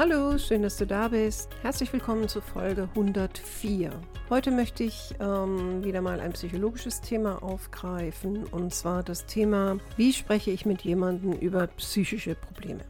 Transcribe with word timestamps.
Hallo, 0.00 0.38
schön, 0.38 0.62
dass 0.62 0.76
du 0.76 0.86
da 0.86 1.08
bist. 1.08 1.50
Herzlich 1.62 1.92
willkommen 1.92 2.28
zu 2.28 2.40
Folge 2.40 2.88
104. 2.94 3.90
Heute 4.30 4.52
möchte 4.52 4.84
ich 4.84 5.12
ähm, 5.18 5.82
wieder 5.82 6.02
mal 6.02 6.20
ein 6.20 6.34
psychologisches 6.34 7.00
Thema 7.00 7.42
aufgreifen 7.42 8.44
und 8.44 8.72
zwar 8.72 9.02
das 9.02 9.26
Thema, 9.26 9.78
wie 9.96 10.12
spreche 10.12 10.52
ich 10.52 10.64
mit 10.64 10.82
jemandem 10.82 11.32
über 11.32 11.66
psychische 11.66 12.36
Probleme. 12.36 12.84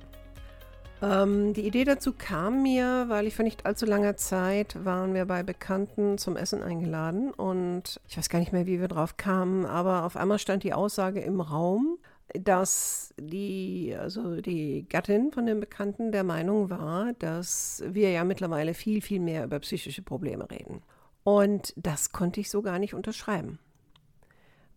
Ähm, 1.01 1.55
die 1.55 1.66
Idee 1.66 1.85
dazu 1.85 2.13
kam 2.13 2.63
mir, 2.63 3.07
weil 3.09 3.27
ich 3.27 3.35
vor 3.35 3.45
nicht 3.47 3.65
allzu 3.65 3.87
langer 3.87 4.19
Zeit 4.19 4.77
waren 4.85 5.15
wir 5.15 5.25
bei 5.25 5.43
Bekannten 5.43 6.19
zum 6.19 6.37
Essen 6.37 6.63
eingeladen 6.63 7.30
und 7.30 8.02
ich 8.07 8.19
weiß 8.19 8.29
gar 8.29 8.38
nicht 8.38 8.52
mehr, 8.52 8.66
wie 8.66 8.80
wir 8.80 8.88
drauf 8.88 9.16
kamen, 9.16 9.65
aber 9.65 10.05
auf 10.05 10.15
einmal 10.15 10.38
stand 10.38 10.63
die 10.63 10.75
Aussage 10.75 11.21
im 11.21 11.41
Raum, 11.41 11.97
dass 12.34 13.15
die, 13.18 13.95
also 13.98 14.40
die 14.40 14.87
Gattin 14.88 15.32
von 15.32 15.46
dem 15.46 15.60
Bekannten 15.60 16.12
der 16.12 16.24
Meinung 16.24 16.70
war, 16.70 17.12
dass 17.15 17.82
wir 17.87 18.10
ja 18.10 18.24
mittlerweile 18.24 18.74
viel, 18.74 19.01
viel 19.01 19.20
mehr 19.20 19.45
über 19.45 19.59
psychische 19.60 20.02
Probleme 20.02 20.51
reden. 20.51 20.82
Und 21.24 21.73
das 21.76 22.12
konnte 22.12 22.40
ich 22.40 22.51
so 22.51 22.62
gar 22.62 22.79
nicht 22.79 22.95
unterschreiben. 22.95 23.59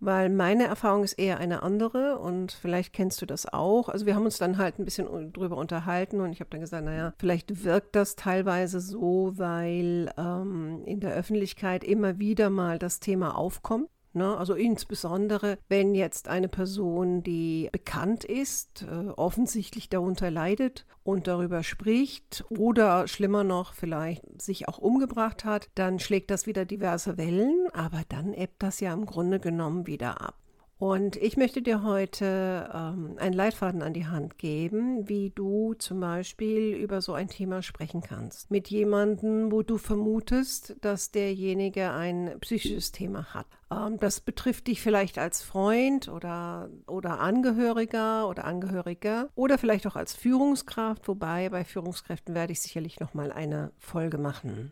Weil 0.03 0.29
meine 0.29 0.65
Erfahrung 0.65 1.03
ist 1.03 1.19
eher 1.19 1.37
eine 1.37 1.61
andere 1.61 2.17
und 2.17 2.53
vielleicht 2.53 2.91
kennst 2.91 3.21
du 3.21 3.27
das 3.27 3.45
auch. 3.45 3.87
Also 3.87 4.07
wir 4.07 4.15
haben 4.15 4.25
uns 4.25 4.39
dann 4.39 4.57
halt 4.57 4.79
ein 4.79 4.85
bisschen 4.85 5.31
drüber 5.31 5.57
unterhalten 5.57 6.21
und 6.21 6.31
ich 6.31 6.39
habe 6.39 6.49
dann 6.49 6.61
gesagt, 6.61 6.83
naja, 6.83 7.13
vielleicht 7.19 7.63
wirkt 7.63 7.95
das 7.95 8.15
teilweise 8.15 8.79
so, 8.79 9.33
weil 9.35 10.11
ähm, 10.17 10.81
in 10.85 11.01
der 11.01 11.13
Öffentlichkeit 11.13 11.83
immer 11.83 12.17
wieder 12.17 12.49
mal 12.49 12.79
das 12.79 12.99
Thema 12.99 13.37
aufkommt 13.37 13.89
Ne? 14.13 14.37
Also 14.37 14.53
insbesondere, 14.53 15.57
wenn 15.69 15.95
jetzt 15.95 16.27
eine 16.27 16.47
Person, 16.47 17.23
die 17.23 17.69
bekannt 17.71 18.23
ist, 18.23 18.83
äh, 18.83 19.09
offensichtlich 19.09 19.89
darunter 19.89 20.29
leidet 20.29 20.85
und 21.03 21.27
darüber 21.27 21.63
spricht 21.63 22.43
oder 22.49 23.07
schlimmer 23.07 23.43
noch 23.43 23.73
vielleicht 23.73 24.41
sich 24.41 24.67
auch 24.67 24.77
umgebracht 24.77 25.45
hat, 25.45 25.69
dann 25.75 25.99
schlägt 25.99 26.31
das 26.31 26.45
wieder 26.45 26.65
diverse 26.65 27.17
Wellen, 27.17 27.67
aber 27.73 28.01
dann 28.09 28.33
ebbt 28.33 28.61
das 28.63 28.79
ja 28.79 28.93
im 28.93 29.05
Grunde 29.05 29.39
genommen 29.39 29.87
wieder 29.87 30.21
ab. 30.21 30.35
Und 30.81 31.15
ich 31.17 31.37
möchte 31.37 31.61
dir 31.61 31.83
heute 31.83 32.67
ähm, 32.73 33.15
einen 33.19 33.33
Leitfaden 33.35 33.83
an 33.83 33.93
die 33.93 34.07
Hand 34.07 34.39
geben, 34.39 35.07
wie 35.07 35.29
du 35.29 35.75
zum 35.75 35.99
Beispiel 35.99 36.73
über 36.73 37.01
so 37.01 37.13
ein 37.13 37.27
Thema 37.27 37.61
sprechen 37.61 38.01
kannst. 38.01 38.49
Mit 38.49 38.67
jemandem, 38.71 39.51
wo 39.51 39.61
du 39.61 39.77
vermutest, 39.77 40.75
dass 40.81 41.11
derjenige 41.11 41.91
ein 41.91 42.35
psychisches 42.39 42.91
Thema 42.91 43.31
hat. 43.35 43.45
Ähm, 43.69 43.99
das 43.99 44.21
betrifft 44.21 44.65
dich 44.65 44.81
vielleicht 44.81 45.19
als 45.19 45.43
Freund 45.43 46.07
oder, 46.07 46.71
oder 46.87 47.19
Angehöriger 47.19 48.27
oder 48.27 48.45
Angehöriger 48.45 49.29
oder 49.35 49.59
vielleicht 49.59 49.85
auch 49.85 49.95
als 49.95 50.15
Führungskraft, 50.15 51.07
wobei 51.07 51.49
bei 51.49 51.63
Führungskräften 51.63 52.33
werde 52.33 52.53
ich 52.53 52.61
sicherlich 52.61 52.99
nochmal 52.99 53.31
eine 53.31 53.71
Folge 53.77 54.17
machen. 54.17 54.71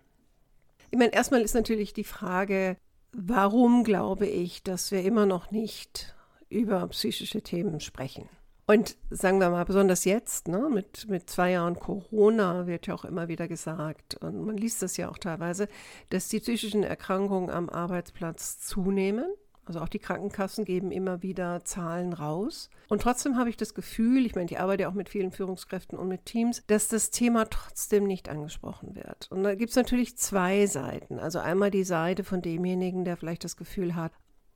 Ich 0.89 0.97
meine, 0.97 1.13
erstmal 1.13 1.41
ist 1.41 1.53
natürlich 1.53 1.93
die 1.93 2.03
Frage, 2.03 2.77
Warum 3.11 3.83
glaube 3.83 4.27
ich, 4.27 4.63
dass 4.63 4.91
wir 4.91 5.03
immer 5.03 5.25
noch 5.25 5.51
nicht 5.51 6.15
über 6.49 6.87
psychische 6.87 7.41
Themen 7.41 7.79
sprechen? 7.79 8.29
Und 8.69 8.97
sagen 9.09 9.39
wir 9.39 9.49
mal, 9.49 9.65
besonders 9.65 10.05
jetzt, 10.05 10.47
ne, 10.47 10.69
mit, 10.71 11.09
mit 11.09 11.27
zwei 11.27 11.51
Jahren 11.51 11.79
Corona 11.79 12.67
wird 12.67 12.85
ja 12.85 12.93
auch 12.93 13.03
immer 13.03 13.27
wieder 13.27 13.47
gesagt, 13.47 14.15
und 14.21 14.45
man 14.45 14.57
liest 14.57 14.83
das 14.83 14.95
ja 14.95 15.09
auch 15.09 15.17
teilweise, 15.17 15.67
dass 16.11 16.27
die 16.27 16.39
psychischen 16.39 16.83
Erkrankungen 16.83 17.49
am 17.49 17.67
Arbeitsplatz 17.67 18.59
zunehmen. 18.59 19.25
Also 19.69 19.81
auch 19.81 19.87
die 19.87 19.99
Krankenkassen 19.99 20.65
geben 20.65 20.91
immer 20.91 21.21
wieder 21.21 21.63
Zahlen 21.63 22.13
raus. 22.13 22.71
Und 22.87 23.03
trotzdem 23.03 23.37
habe 23.37 23.51
ich 23.51 23.55
das 23.55 23.75
Gefühl, 23.75 24.25
ich 24.25 24.33
meine, 24.33 24.49
ich 24.49 24.59
arbeite 24.59 24.81
ja 24.81 24.89
auch 24.89 24.95
mit 24.95 25.09
vielen 25.09 25.31
Führungskräften 25.31 25.95
und 25.95 26.07
mit 26.07 26.25
Teams, 26.25 26.63
dass 26.65 26.87
das 26.87 27.11
Thema 27.11 27.45
trotzdem 27.45 28.05
nicht 28.05 28.29
angesprochen 28.29 28.95
wird. 28.95 29.27
Und 29.29 29.43
da 29.43 29.53
gibt 29.53 29.69
es 29.69 29.75
natürlich 29.75 30.17
zwei 30.17 30.65
Seiten. 30.65 31.19
Also 31.19 31.37
einmal 31.37 31.69
die 31.69 31.83
Seite 31.83 32.23
von 32.23 32.41
demjenigen, 32.41 33.05
der 33.05 33.15
vielleicht 33.15 33.43
das 33.43 33.57
Gefühl 33.57 33.93
hat, 33.95 34.11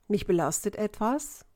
mich 0.08 0.26
belastet 0.26 0.74
etwas. 0.74 1.46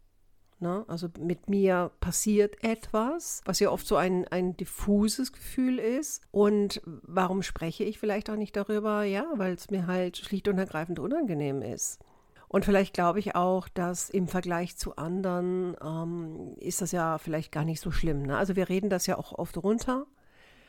Ne? 0.61 0.85
Also 0.87 1.09
mit 1.19 1.49
mir 1.49 1.91
passiert 1.99 2.63
etwas, 2.63 3.41
was 3.45 3.59
ja 3.59 3.73
oft 3.73 3.89
so 3.89 3.97
ein, 3.97 4.29
ein 4.29 4.57
diffuses 4.57 5.33
Gefühl 5.33 5.81
ist. 5.81 6.23
Und 6.31 6.81
warum 6.85 7.43
spreche 7.43 7.83
ich 7.83 7.99
vielleicht 7.99 8.31
auch 8.31 8.37
nicht 8.37 8.55
darüber? 8.55 9.03
Ja, 9.03 9.27
weil 9.35 9.55
es 9.55 9.69
mir 9.69 9.89
halt 9.89 10.17
schlicht 10.17 10.47
und 10.47 10.59
ergreifend 10.59 11.01
unangenehm 11.01 11.61
ist. 11.61 11.99
Und 12.49 12.65
vielleicht 12.65 12.95
glaube 12.95 13.19
ich 13.19 13.35
auch, 13.35 13.69
dass 13.69 14.09
im 14.09 14.27
Vergleich 14.27 14.77
zu 14.77 14.97
anderen 14.97 15.77
ähm, 15.83 16.55
ist 16.59 16.81
das 16.81 16.93
ja 16.93 17.19
vielleicht 17.19 17.53
gar 17.53 17.65
nicht 17.65 17.81
so 17.81 17.91
schlimm. 17.91 18.23
Ne? 18.23 18.37
Also 18.37 18.57
wir 18.57 18.69
reden 18.69 18.89
das 18.89 19.07
ja 19.07 19.19
auch 19.19 19.33
oft 19.33 19.57
runter. 19.59 20.07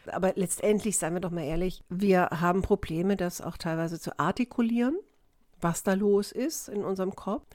Aber 0.07 0.33
letztendlich, 0.35 0.97
seien 0.97 1.13
wir 1.13 1.21
doch 1.21 1.31
mal 1.31 1.43
ehrlich, 1.43 1.83
wir 1.89 2.29
haben 2.31 2.61
Probleme, 2.61 3.15
das 3.15 3.41
auch 3.41 3.57
teilweise 3.57 3.99
zu 3.99 4.17
artikulieren, 4.19 4.97
was 5.61 5.83
da 5.83 5.93
los 5.93 6.31
ist 6.31 6.67
in 6.67 6.83
unserem 6.83 7.15
Kopf. 7.15 7.45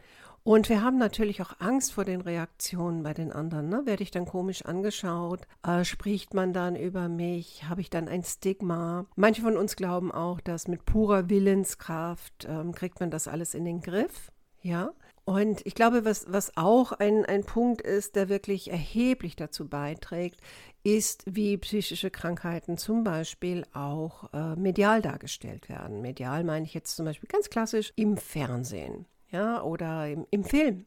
Und 0.46 0.68
wir 0.68 0.82
haben 0.82 0.98
natürlich 0.98 1.40
auch 1.40 1.58
Angst 1.58 1.94
vor 1.94 2.04
den 2.04 2.20
Reaktionen 2.20 3.02
bei 3.02 3.14
den 3.14 3.32
anderen. 3.32 3.70
Ne? 3.70 3.82
Werde 3.86 4.02
ich 4.02 4.10
dann 4.10 4.26
komisch 4.26 4.62
angeschaut? 4.62 5.40
Äh, 5.66 5.86
spricht 5.86 6.34
man 6.34 6.52
dann 6.52 6.76
über 6.76 7.08
mich? 7.08 7.64
Habe 7.64 7.80
ich 7.80 7.88
dann 7.88 8.08
ein 8.08 8.22
Stigma? 8.22 9.06
Manche 9.16 9.40
von 9.40 9.56
uns 9.56 9.74
glauben 9.74 10.12
auch, 10.12 10.42
dass 10.42 10.68
mit 10.68 10.84
purer 10.84 11.30
Willenskraft 11.30 12.46
ähm, 12.46 12.74
kriegt 12.74 13.00
man 13.00 13.10
das 13.10 13.26
alles 13.26 13.54
in 13.54 13.64
den 13.64 13.80
Griff. 13.80 14.30
Ja. 14.60 14.92
Und 15.24 15.64
ich 15.64 15.74
glaube, 15.74 16.04
was, 16.04 16.26
was 16.28 16.54
auch 16.58 16.92
ein, 16.92 17.24
ein 17.24 17.44
Punkt 17.44 17.80
ist, 17.80 18.14
der 18.14 18.28
wirklich 18.28 18.70
erheblich 18.70 19.36
dazu 19.36 19.66
beiträgt, 19.66 20.40
ist, 20.82 21.22
wie 21.24 21.56
psychische 21.56 22.10
Krankheiten 22.10 22.76
zum 22.76 23.02
Beispiel 23.02 23.64
auch 23.72 24.30
äh, 24.34 24.56
medial 24.56 25.00
dargestellt 25.00 25.70
werden. 25.70 26.02
Medial 26.02 26.44
meine 26.44 26.66
ich 26.66 26.74
jetzt 26.74 26.96
zum 26.96 27.06
Beispiel 27.06 27.30
ganz 27.32 27.48
klassisch 27.48 27.94
im 27.96 28.18
Fernsehen 28.18 29.06
ja, 29.34 29.62
oder 29.62 30.08
im, 30.08 30.26
im 30.30 30.44
Film. 30.44 30.86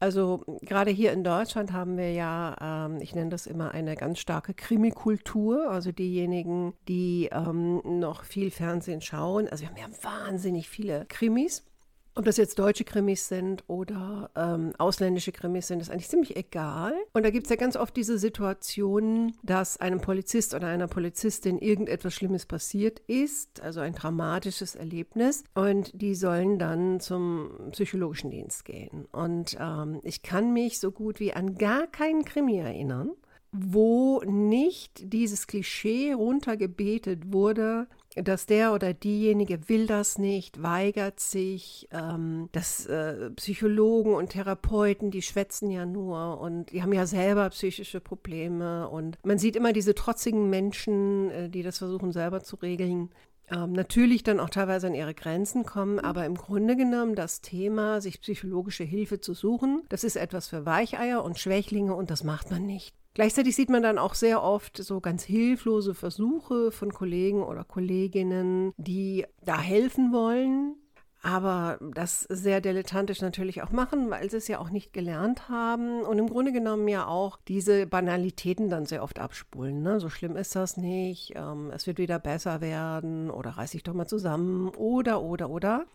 Also 0.00 0.44
gerade 0.62 0.90
hier 0.90 1.12
in 1.12 1.24
Deutschland 1.24 1.72
haben 1.72 1.96
wir 1.96 2.12
ja, 2.12 2.86
ähm, 2.86 3.00
ich 3.00 3.14
nenne 3.14 3.30
das 3.30 3.46
immer 3.46 3.72
eine 3.72 3.96
ganz 3.96 4.18
starke 4.18 4.54
Krimikultur. 4.54 5.70
Also 5.70 5.92
diejenigen, 5.92 6.74
die 6.88 7.30
ähm, 7.32 7.80
noch 7.84 8.24
viel 8.24 8.50
Fernsehen 8.50 9.00
schauen. 9.00 9.48
Also 9.48 9.62
wir 9.62 9.70
haben 9.70 9.76
ja 9.78 10.02
wahnsinnig 10.02 10.68
viele 10.68 11.06
Krimis. 11.06 11.66
Ob 12.16 12.24
das 12.24 12.36
jetzt 12.36 12.60
deutsche 12.60 12.84
Krimis 12.84 13.26
sind 13.26 13.64
oder 13.66 14.30
ähm, 14.36 14.72
ausländische 14.78 15.32
Krimis 15.32 15.66
sind, 15.66 15.80
ist 15.80 15.90
eigentlich 15.90 16.08
ziemlich 16.08 16.36
egal. 16.36 16.94
Und 17.12 17.24
da 17.24 17.30
gibt 17.30 17.46
es 17.46 17.50
ja 17.50 17.56
ganz 17.56 17.76
oft 17.76 17.96
diese 17.96 18.18
Situationen, 18.18 19.36
dass 19.42 19.80
einem 19.80 20.00
Polizist 20.00 20.54
oder 20.54 20.68
einer 20.68 20.86
Polizistin 20.86 21.58
irgendetwas 21.58 22.14
Schlimmes 22.14 22.46
passiert 22.46 23.00
ist, 23.08 23.60
also 23.60 23.80
ein 23.80 23.94
dramatisches 23.94 24.76
Erlebnis. 24.76 25.42
Und 25.54 25.90
die 26.00 26.14
sollen 26.14 26.60
dann 26.60 27.00
zum 27.00 27.50
psychologischen 27.72 28.30
Dienst 28.30 28.64
gehen. 28.64 29.06
Und 29.10 29.56
ähm, 29.60 29.98
ich 30.04 30.22
kann 30.22 30.52
mich 30.52 30.78
so 30.78 30.92
gut 30.92 31.18
wie 31.18 31.32
an 31.32 31.56
gar 31.56 31.88
keinen 31.88 32.24
Krimi 32.24 32.58
erinnern, 32.58 33.10
wo 33.50 34.20
nicht 34.24 35.12
dieses 35.12 35.48
Klischee 35.48 36.12
runtergebetet 36.12 37.32
wurde, 37.32 37.88
dass 38.16 38.46
der 38.46 38.72
oder 38.72 38.94
diejenige 38.94 39.68
will 39.68 39.86
das 39.86 40.18
nicht, 40.18 40.62
weigert 40.62 41.20
sich, 41.20 41.88
ähm, 41.90 42.48
dass 42.52 42.86
äh, 42.86 43.30
Psychologen 43.30 44.14
und 44.14 44.30
Therapeuten, 44.30 45.10
die 45.10 45.22
schwätzen 45.22 45.70
ja 45.70 45.84
nur 45.86 46.40
und 46.40 46.72
die 46.72 46.82
haben 46.82 46.92
ja 46.92 47.06
selber 47.06 47.48
psychische 47.50 48.00
Probleme 48.00 48.88
und 48.88 49.18
man 49.24 49.38
sieht 49.38 49.56
immer 49.56 49.72
diese 49.72 49.94
trotzigen 49.94 50.48
Menschen, 50.48 51.30
äh, 51.30 51.48
die 51.50 51.62
das 51.62 51.78
versuchen 51.78 52.12
selber 52.12 52.42
zu 52.42 52.56
regeln. 52.56 53.10
Ähm, 53.50 53.72
natürlich 53.72 54.22
dann 54.22 54.40
auch 54.40 54.48
teilweise 54.48 54.86
an 54.86 54.94
ihre 54.94 55.12
Grenzen 55.12 55.64
kommen, 55.64 55.98
aber 55.98 56.24
im 56.24 56.34
Grunde 56.34 56.76
genommen 56.76 57.14
das 57.14 57.42
Thema, 57.42 58.00
sich 58.00 58.20
psychologische 58.20 58.84
Hilfe 58.84 59.20
zu 59.20 59.34
suchen, 59.34 59.82
das 59.90 60.02
ist 60.02 60.16
etwas 60.16 60.48
für 60.48 60.64
Weicheier 60.64 61.22
und 61.22 61.38
Schwächlinge 61.38 61.94
und 61.94 62.10
das 62.10 62.24
macht 62.24 62.50
man 62.50 62.64
nicht. 62.64 62.94
Gleichzeitig 63.14 63.54
sieht 63.54 63.70
man 63.70 63.82
dann 63.82 63.98
auch 63.98 64.14
sehr 64.14 64.42
oft 64.42 64.76
so 64.76 65.00
ganz 65.00 65.22
hilflose 65.22 65.94
Versuche 65.94 66.72
von 66.72 66.92
Kollegen 66.92 67.44
oder 67.44 67.62
Kolleginnen, 67.62 68.72
die 68.76 69.24
da 69.44 69.60
helfen 69.60 70.12
wollen, 70.12 70.74
aber 71.22 71.78
das 71.80 72.22
sehr 72.28 72.60
dilettantisch 72.60 73.22
natürlich 73.22 73.62
auch 73.62 73.70
machen, 73.70 74.10
weil 74.10 74.30
sie 74.30 74.36
es 74.36 74.48
ja 74.48 74.58
auch 74.58 74.70
nicht 74.70 74.92
gelernt 74.92 75.48
haben 75.48 76.02
und 76.02 76.18
im 76.18 76.28
Grunde 76.28 76.52
genommen 76.52 76.86
ja 76.86 77.06
auch 77.06 77.38
diese 77.48 77.86
Banalitäten 77.86 78.68
dann 78.68 78.84
sehr 78.84 79.02
oft 79.02 79.20
abspulen. 79.20 79.82
Ne? 79.82 80.00
So 80.00 80.10
schlimm 80.10 80.36
ist 80.36 80.54
das 80.54 80.76
nicht, 80.76 81.32
ähm, 81.36 81.70
es 81.72 81.86
wird 81.86 81.98
wieder 81.98 82.18
besser 82.18 82.60
werden 82.60 83.30
oder 83.30 83.50
reiß 83.50 83.70
dich 83.70 83.84
doch 83.84 83.94
mal 83.94 84.06
zusammen 84.06 84.68
oder, 84.70 85.22
oder, 85.22 85.48
oder. 85.48 85.86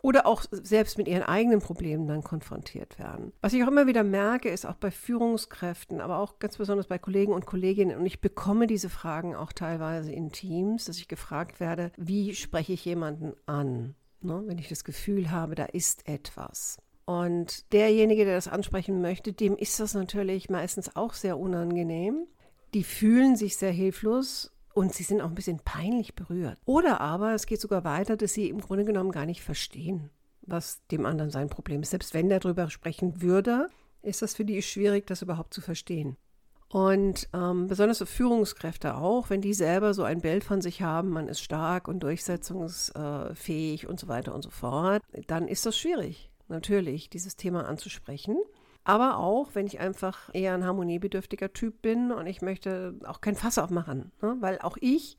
Oder 0.00 0.26
auch 0.26 0.44
selbst 0.50 0.96
mit 0.96 1.08
ihren 1.08 1.24
eigenen 1.24 1.60
Problemen 1.60 2.06
dann 2.06 2.22
konfrontiert 2.22 2.98
werden. 2.98 3.32
Was 3.40 3.52
ich 3.52 3.64
auch 3.64 3.68
immer 3.68 3.86
wieder 3.86 4.04
merke, 4.04 4.48
ist 4.48 4.64
auch 4.64 4.76
bei 4.76 4.90
Führungskräften, 4.90 6.00
aber 6.00 6.18
auch 6.18 6.38
ganz 6.38 6.56
besonders 6.56 6.86
bei 6.86 6.98
Kollegen 6.98 7.32
und 7.32 7.46
Kolleginnen, 7.46 7.98
und 7.98 8.06
ich 8.06 8.20
bekomme 8.20 8.66
diese 8.66 8.90
Fragen 8.90 9.34
auch 9.34 9.52
teilweise 9.52 10.12
in 10.12 10.30
Teams, 10.30 10.84
dass 10.84 10.98
ich 10.98 11.08
gefragt 11.08 11.58
werde, 11.58 11.90
wie 11.96 12.34
spreche 12.34 12.72
ich 12.72 12.84
jemanden 12.84 13.34
an? 13.46 13.96
ne, 14.20 14.42
wenn 14.46 14.58
ich 14.58 14.68
das 14.68 14.84
Gefühl 14.84 15.30
habe, 15.30 15.54
da 15.54 15.64
ist 15.64 16.08
etwas. 16.08 16.78
Und 17.04 17.72
derjenige, 17.72 18.24
der 18.24 18.34
das 18.34 18.48
ansprechen 18.48 19.00
möchte, 19.00 19.32
dem 19.32 19.56
ist 19.56 19.80
das 19.80 19.94
natürlich 19.94 20.50
meistens 20.50 20.94
auch 20.94 21.14
sehr 21.14 21.38
unangenehm. 21.38 22.26
Die 22.74 22.84
fühlen 22.84 23.36
sich 23.36 23.56
sehr 23.56 23.72
hilflos 23.72 24.52
und 24.78 24.94
sie 24.94 25.02
sind 25.02 25.20
auch 25.20 25.28
ein 25.28 25.34
bisschen 25.34 25.58
peinlich 25.58 26.14
berührt. 26.14 26.56
Oder 26.64 27.00
aber 27.00 27.34
es 27.34 27.46
geht 27.46 27.60
sogar 27.60 27.82
weiter, 27.82 28.16
dass 28.16 28.32
sie 28.32 28.48
im 28.48 28.60
Grunde 28.60 28.84
genommen 28.84 29.10
gar 29.10 29.26
nicht 29.26 29.42
verstehen, 29.42 30.08
was 30.42 30.86
dem 30.92 31.04
anderen 31.04 31.32
sein 31.32 31.48
Problem 31.48 31.82
ist. 31.82 31.90
Selbst 31.90 32.14
wenn 32.14 32.28
der 32.28 32.38
darüber 32.38 32.70
sprechen 32.70 33.20
würde, 33.20 33.66
ist 34.02 34.22
das 34.22 34.36
für 34.36 34.44
die 34.44 34.62
schwierig, 34.62 35.04
das 35.08 35.20
überhaupt 35.20 35.52
zu 35.52 35.60
verstehen. 35.60 36.16
Und 36.68 37.28
ähm, 37.34 37.66
besonders 37.66 37.98
für 37.98 38.06
Führungskräfte 38.06 38.94
auch, 38.94 39.30
wenn 39.30 39.40
die 39.40 39.52
selber 39.52 39.94
so 39.94 40.04
ein 40.04 40.20
Bild 40.20 40.44
von 40.44 40.60
sich 40.60 40.80
haben, 40.80 41.08
man 41.08 41.26
ist 41.26 41.40
stark 41.40 41.88
und 41.88 42.00
durchsetzungsfähig 42.04 43.88
und 43.88 43.98
so 43.98 44.06
weiter 44.06 44.32
und 44.32 44.42
so 44.42 44.50
fort, 44.50 45.02
dann 45.26 45.48
ist 45.48 45.66
das 45.66 45.76
schwierig, 45.76 46.30
natürlich, 46.46 47.10
dieses 47.10 47.34
Thema 47.34 47.66
anzusprechen. 47.66 48.36
Aber 48.88 49.18
auch, 49.18 49.50
wenn 49.52 49.66
ich 49.66 49.80
einfach 49.80 50.30
eher 50.32 50.54
ein 50.54 50.64
harmoniebedürftiger 50.64 51.52
Typ 51.52 51.82
bin 51.82 52.10
und 52.10 52.26
ich 52.26 52.40
möchte 52.40 52.94
auch 53.04 53.20
kein 53.20 53.34
Fass 53.34 53.58
aufmachen, 53.58 54.12
ne? 54.22 54.36
weil 54.40 54.58
auch 54.60 54.78
ich 54.80 55.18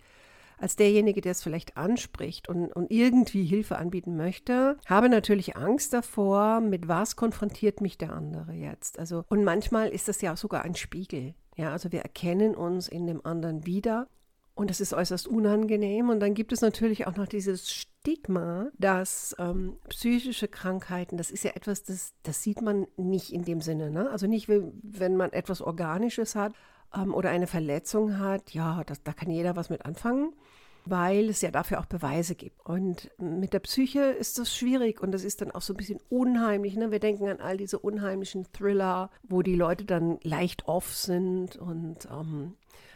als 0.57 0.75
derjenige, 0.75 1.21
der 1.21 1.33
es 1.33 1.43
vielleicht 1.43 1.77
anspricht 1.77 2.49
und, 2.49 2.73
und 2.73 2.89
irgendwie 2.89 3.45
Hilfe 3.45 3.77
anbieten 3.77 4.17
möchte, 4.17 4.75
habe 4.87 5.07
natürlich 5.07 5.55
Angst 5.55 5.93
davor, 5.93 6.61
mit 6.61 6.87
was 6.87 7.15
konfrontiert 7.15 7.79
mich 7.79 7.95
der 7.99 8.11
andere 8.11 8.53
jetzt. 8.53 8.97
Also, 8.97 9.23
und 9.29 9.43
manchmal 9.43 9.89
ist 9.89 10.07
das 10.07 10.19
ja 10.19 10.33
auch 10.33 10.37
sogar 10.37 10.63
ein 10.63 10.73
Spiegel. 10.73 11.35
Ja, 11.55 11.71
also 11.71 11.91
wir 11.91 12.01
erkennen 12.01 12.55
uns 12.55 12.87
in 12.87 13.05
dem 13.05 13.23
anderen 13.23 13.67
wieder 13.67 14.07
und 14.55 14.71
das 14.71 14.81
ist 14.81 14.93
äußerst 14.93 15.27
unangenehm. 15.27 16.09
Und 16.09 16.21
dann 16.21 16.33
gibt 16.33 16.53
es 16.53 16.61
natürlich 16.61 17.05
auch 17.05 17.15
noch 17.15 17.27
dieses 17.27 17.85
Stigma, 18.01 18.67
dass 18.77 19.35
ähm, 19.39 19.77
psychische 19.89 20.47
Krankheiten, 20.47 21.17
das 21.17 21.31
ist 21.31 21.43
ja 21.43 21.51
etwas, 21.51 21.83
das, 21.83 22.13
das 22.23 22.41
sieht 22.41 22.61
man 22.61 22.87
nicht 22.95 23.33
in 23.33 23.43
dem 23.43 23.61
Sinne. 23.61 23.91
Ne? 23.91 24.09
Also 24.09 24.25
nicht, 24.25 24.47
wenn 24.49 25.17
man 25.17 25.31
etwas 25.31 25.61
Organisches 25.61 26.35
hat, 26.35 26.53
ähm, 26.95 27.13
oder 27.13 27.29
eine 27.29 27.47
Verletzung 27.47 28.19
hat, 28.19 28.53
ja, 28.53 28.83
das, 28.85 29.03
da 29.03 29.13
kann 29.13 29.29
jeder 29.29 29.55
was 29.55 29.69
mit 29.69 29.85
anfangen, 29.85 30.33
weil 30.85 31.29
es 31.29 31.41
ja 31.41 31.51
dafür 31.51 31.79
auch 31.79 31.85
Beweise 31.85 32.35
gibt. 32.35 32.65
Und 32.65 33.11
mit 33.17 33.53
der 33.53 33.59
Psyche 33.59 34.01
ist 34.01 34.39
das 34.39 34.55
schwierig 34.55 35.01
und 35.01 35.11
das 35.11 35.23
ist 35.23 35.41
dann 35.41 35.51
auch 35.51 35.61
so 35.61 35.73
ein 35.73 35.77
bisschen 35.77 35.99
unheimlich. 36.09 36.75
Ne? 36.75 36.91
Wir 36.91 36.99
denken 36.99 37.27
an 37.27 37.41
all 37.41 37.57
diese 37.57 37.79
unheimlichen 37.79 38.51
Thriller, 38.53 39.11
wo 39.23 39.41
die 39.41 39.55
Leute 39.55 39.85
dann 39.85 40.19
leicht 40.23 40.67
off 40.67 40.95
sind 40.95 41.57
und 41.57 42.07
ähm, 42.11 42.55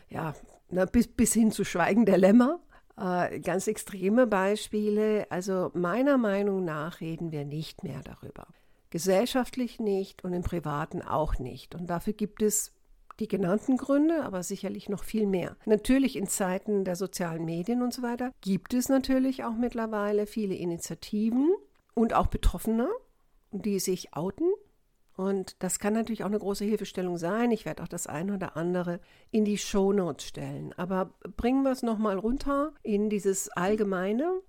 ja, 0.09 0.33
na, 0.69 0.85
bis, 0.85 1.07
bis 1.07 1.33
hin 1.33 1.51
zu 1.51 1.63
Schweigen 1.63 2.06
der 2.06 2.17
Lämmer. 2.17 2.59
Äh, 2.98 3.40
ganz 3.40 3.68
extreme 3.68 4.28
Beispiele. 4.28 5.28
Also 5.30 5.72
meiner 5.74 6.18
Meinung 6.18 6.63
nach 6.63 7.01
reden 7.01 7.31
wir 7.31 7.45
nicht 7.45 7.84
mehr 7.84 8.01
darüber. 8.04 8.48
Gesellschaftlich 8.90 9.80
nicht 9.80 10.24
und 10.24 10.34
im 10.34 10.44
Privaten 10.44 11.01
auch 11.01 11.40
nicht. 11.40 11.74
Und 11.74 11.88
dafür 11.90 12.13
gibt 12.13 12.42
es 12.42 12.72
die 13.19 13.28
genannten 13.28 13.78
Gründe, 13.78 14.24
aber 14.24 14.44
sicherlich 14.44 14.90
noch 14.90 15.04
viel 15.04 15.25
mehr. 15.25 15.56
Natürlich 15.66 16.16
in 16.16 16.28
Zeiten 16.28 16.84
der 16.84 16.95
sozialen 16.95 17.45
Medien 17.45 17.81
und 17.81 17.94
so 17.94 18.01
weiter 18.01 18.31
gibt 18.42 18.74
es 18.74 18.90
natürlich 18.90 19.44
auch 19.44 19.56
mittlerweile 19.56 20.25
viele 20.25 20.56
Initiativen 20.56 21.54
und 21.94 22.13
auch 22.13 22.28
Betroffene, 22.28 22.90
die 23.51 23.80
sich 23.80 24.16
outen. 24.16 24.51
Und 25.15 25.62
das 25.62 25.80
kann 25.80 25.94
natürlich 25.94 26.24
auch 26.24 26.27
eine 26.27 26.39
große 26.39 26.65
Hilfestellung 26.65 27.18
sein. 27.18 27.51
Ich 27.51 27.65
werde 27.65 27.83
auch 27.83 27.88
das 27.88 28.07
eine 28.07 28.33
oder 28.33 28.57
andere 28.57 29.00
in 29.31 29.45
die 29.45 29.57
Shownotes 29.57 30.25
stellen. 30.25 30.74
Aber 30.77 31.13
bringen 31.38 31.63
wir 31.63 31.71
es 31.71 31.83
nochmal 31.83 32.18
runter 32.18 32.74
in 32.81 33.10
dieses 33.10 33.50
Allgemeine, 33.50 34.42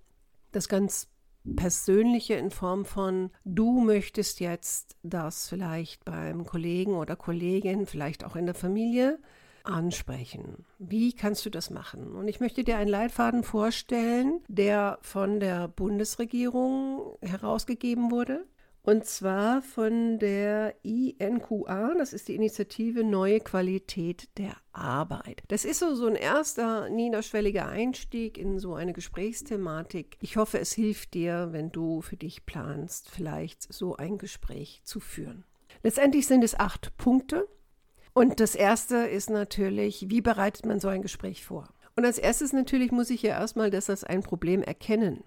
das 0.53 0.69
ganz 0.69 1.11
Persönliche 1.57 2.35
in 2.35 2.51
Form 2.51 2.87
von, 2.87 3.31
du 3.45 3.81
möchtest 3.81 4.41
jetzt 4.41 4.97
das 5.03 5.49
vielleicht 5.49 6.05
beim 6.05 6.47
Kollegen 6.47 6.95
oder 6.95 7.17
Kollegin, 7.17 7.85
vielleicht 7.85 8.25
auch 8.25 8.35
in 8.35 8.47
der 8.47 8.55
Familie 8.55 9.19
ansprechen. 9.65 10.65
Wie 10.79 11.13
kannst 11.13 11.45
du 11.45 11.51
das 11.51 11.71
machen? 11.71 12.15
Und 12.15 12.29
ich 12.29 12.41
möchte 12.41 12.65
dir 12.65 12.79
einen 12.79 12.91
Leitfaden 12.91 13.43
vorstellen, 13.43 14.41
der 14.49 14.99
von 15.03 15.41
der 15.41 15.69
Bundesregierung 15.69 17.19
herausgegeben 17.21 18.11
wurde. 18.11 18.47
Und 18.87 19.07
zwar 19.07 19.63
von 19.63 20.19
der 20.19 20.75
INQA, 20.83 21.95
das 21.97 22.13
ist 22.13 22.29
die 22.29 22.35
Initiative 22.35 23.03
Neue 23.03 23.41
Qualität 23.41 24.29
der 24.37 24.57
Arbeit. 24.75 25.43
Das 25.49 25.65
ist 25.65 25.79
so, 25.79 25.95
so 25.95 26.07
ein 26.07 26.17
erster 26.17 26.91
niederschwelliger 26.91 27.67
Einstieg 27.67 28.37
in 28.37 28.59
so 28.59 28.75
eine 28.75 28.93
Gesprächsthematik. 28.93 30.19
Ich 30.21 30.37
hoffe, 30.37 30.59
es 30.59 30.75
hilft 30.75 31.15
dir, 31.15 31.49
wenn 31.53 31.73
du 31.73 32.03
für 32.03 32.19
dich 32.19 32.45
planst, 32.45 33.09
vielleicht 33.09 33.73
so 33.73 33.97
ein 33.97 34.19
Gespräch 34.19 34.83
zu 34.85 35.01
führen. 35.01 35.45
Letztendlich 35.83 36.27
sind 36.27 36.45
es 36.45 36.55
acht 36.55 36.95
Punkte. 36.99 37.49
Und 38.13 38.39
das 38.39 38.55
erste 38.55 38.97
ist 38.97 39.31
natürlich, 39.31 40.11
wie 40.11 40.21
bereitet 40.21 40.67
man 40.67 40.79
so 40.79 40.89
ein 40.89 41.01
Gespräch 41.01 41.43
vor? 41.43 41.69
Und 41.97 42.05
als 42.05 42.19
erstes 42.19 42.53
natürlich 42.53 42.93
muss 42.93 43.09
ich 43.09 43.23
ja 43.23 43.31
erstmal 43.31 43.71
das 43.71 43.89
als 43.89 44.05
ein 44.05 44.23
Problem 44.23 44.63
erkennen. 44.63 45.25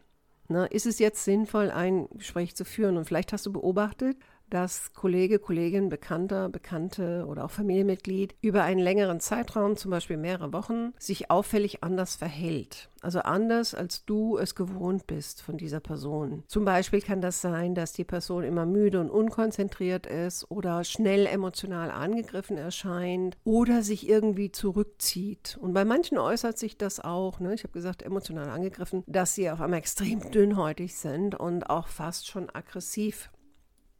Na, 0.49 0.65
ist 0.65 0.85
es 0.85 0.99
jetzt 0.99 1.23
sinnvoll, 1.25 1.71
ein 1.71 2.07
Gespräch 2.13 2.55
zu 2.55 2.63
führen? 2.63 2.97
Und 2.97 3.05
vielleicht 3.05 3.33
hast 3.33 3.45
du 3.45 3.51
beobachtet, 3.51 4.17
dass 4.49 4.93
Kollege, 4.93 5.39
Kollegin, 5.39 5.89
Bekannter, 5.89 6.49
Bekannte 6.49 7.25
oder 7.27 7.45
auch 7.45 7.51
Familienmitglied 7.51 8.35
über 8.41 8.63
einen 8.63 8.79
längeren 8.79 9.19
Zeitraum, 9.19 9.75
zum 9.77 9.91
Beispiel 9.91 10.17
mehrere 10.17 10.53
Wochen, 10.53 10.93
sich 10.97 11.29
auffällig 11.29 11.83
anders 11.83 12.15
verhält. 12.15 12.89
Also 13.01 13.19
anders, 13.19 13.73
als 13.75 14.05
du 14.05 14.37
es 14.37 14.55
gewohnt 14.55 15.07
bist 15.07 15.41
von 15.41 15.57
dieser 15.57 15.79
Person. 15.79 16.43
Zum 16.47 16.65
Beispiel 16.65 17.01
kann 17.01 17.21
das 17.21 17.41
sein, 17.41 17.75
dass 17.75 17.93
die 17.93 18.03
Person 18.03 18.43
immer 18.43 18.65
müde 18.65 18.99
und 18.99 19.09
unkonzentriert 19.09 20.07
ist 20.07 20.49
oder 20.49 20.83
schnell 20.83 21.27
emotional 21.27 21.91
angegriffen 21.91 22.57
erscheint 22.57 23.37
oder 23.43 23.83
sich 23.83 24.09
irgendwie 24.09 24.51
zurückzieht. 24.51 25.57
Und 25.61 25.73
bei 25.73 25.85
manchen 25.85 26.17
äußert 26.17 26.57
sich 26.57 26.77
das 26.77 26.99
auch, 26.99 27.39
ne? 27.39 27.53
ich 27.53 27.63
habe 27.63 27.73
gesagt, 27.73 28.01
emotional 28.01 28.49
angegriffen, 28.49 29.03
dass 29.05 29.35
sie 29.35 29.49
auf 29.49 29.61
einmal 29.61 29.79
extrem 29.79 30.31
dünnhäutig 30.31 30.95
sind 30.95 31.35
und 31.35 31.69
auch 31.69 31.87
fast 31.87 32.27
schon 32.27 32.49
aggressiv 32.49 33.29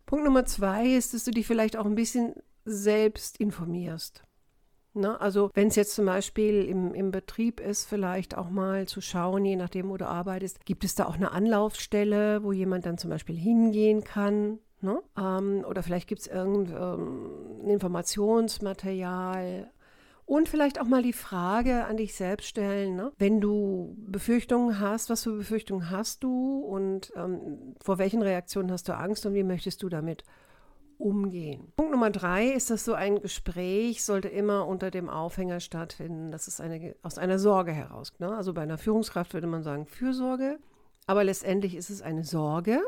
Punkt 0.08 0.26
Nummer 0.26 0.46
zwei 0.46 0.88
ist, 0.88 1.14
dass 1.14 1.26
du 1.26 1.32
dich 1.32 1.46
vielleicht 1.46 1.78
auch 1.78 1.86
ein 1.86 1.94
bisschen 1.94 2.34
selbst 2.66 3.40
informierst. 3.40 4.24
Ne? 4.94 5.22
Also 5.22 5.52
wenn 5.54 5.68
es 5.68 5.76
jetzt 5.76 5.94
zum 5.96 6.06
Beispiel 6.06 6.64
im, 6.64 6.96
im 6.96 7.12
Betrieb 7.12 7.60
ist, 7.60 7.86
vielleicht 7.86 8.36
auch 8.36 8.50
mal 8.50 8.88
zu 8.88 9.02
schauen, 9.02 9.46
je 9.46 9.58
nachdem, 9.58 9.90
wo 9.90 9.98
du 9.98 10.08
arbeitest, 10.08 10.66
gibt 10.66 10.84
es 10.84 10.96
da 10.96 11.06
auch 11.06 11.14
eine 11.16 11.32
Anlaufstelle, 11.32 12.44
wo 12.44 12.52
jemand 12.52 12.88
dann 12.88 12.98
zum 12.98 13.12
Beispiel 13.12 13.38
hingehen 13.38 14.04
kann. 14.04 14.58
Ne? 14.82 15.00
Ähm, 15.18 15.64
oder 15.68 15.84
vielleicht 15.84 16.08
gibt 16.08 16.22
es 16.22 16.28
irgendein 16.28 17.00
ähm, 17.00 17.70
Informationsmaterial 17.70 19.70
und 20.28 20.50
vielleicht 20.50 20.80
auch 20.80 20.86
mal 20.86 21.02
die 21.02 21.14
Frage 21.14 21.86
an 21.86 21.96
dich 21.96 22.14
selbst 22.14 22.48
stellen, 22.48 22.98
ne? 22.98 23.14
wenn 23.18 23.40
du 23.40 23.96
Befürchtungen 23.98 24.80
hast, 24.80 25.10
was 25.10 25.24
für 25.24 25.32
Befürchtungen 25.32 25.90
hast 25.90 26.22
du 26.22 26.60
und 26.60 27.14
ähm, 27.16 27.76
vor 27.82 27.98
welchen 27.98 28.22
Reaktionen 28.22 28.70
hast 28.70 28.90
du 28.90 28.96
Angst 28.96 29.26
und 29.26 29.34
wie 29.34 29.44
möchtest 29.44 29.82
du 29.84 29.90
damit 29.90 30.26
umgehen. 30.98 31.72
Punkt 31.78 31.94
Nummer 31.94 32.10
drei 32.10 32.48
ist, 32.48 32.70
dass 32.70 32.84
so 32.84 32.94
ein 32.94 33.22
Gespräch 33.22 34.04
sollte 34.04 34.28
immer 34.28 34.68
unter 34.68 34.92
dem 34.92 35.10
Aufhänger 35.10 35.62
stattfinden, 35.62 36.30
dass 36.30 36.48
es 36.48 36.60
eine, 36.60 36.96
aus 37.04 37.18
einer 37.18 37.40
Sorge 37.40 37.72
heraus. 37.72 38.12
Ne? 38.20 38.30
Also 38.36 38.54
bei 38.54 38.64
einer 38.64 38.78
Führungskraft 38.78 39.34
würde 39.34 39.48
man 39.48 39.64
sagen 39.64 39.86
Fürsorge, 39.86 40.60
aber 41.06 41.24
letztendlich 41.24 41.74
ist 41.78 41.90
es 41.90 42.02
eine 42.02 42.26
Sorge 42.26 42.82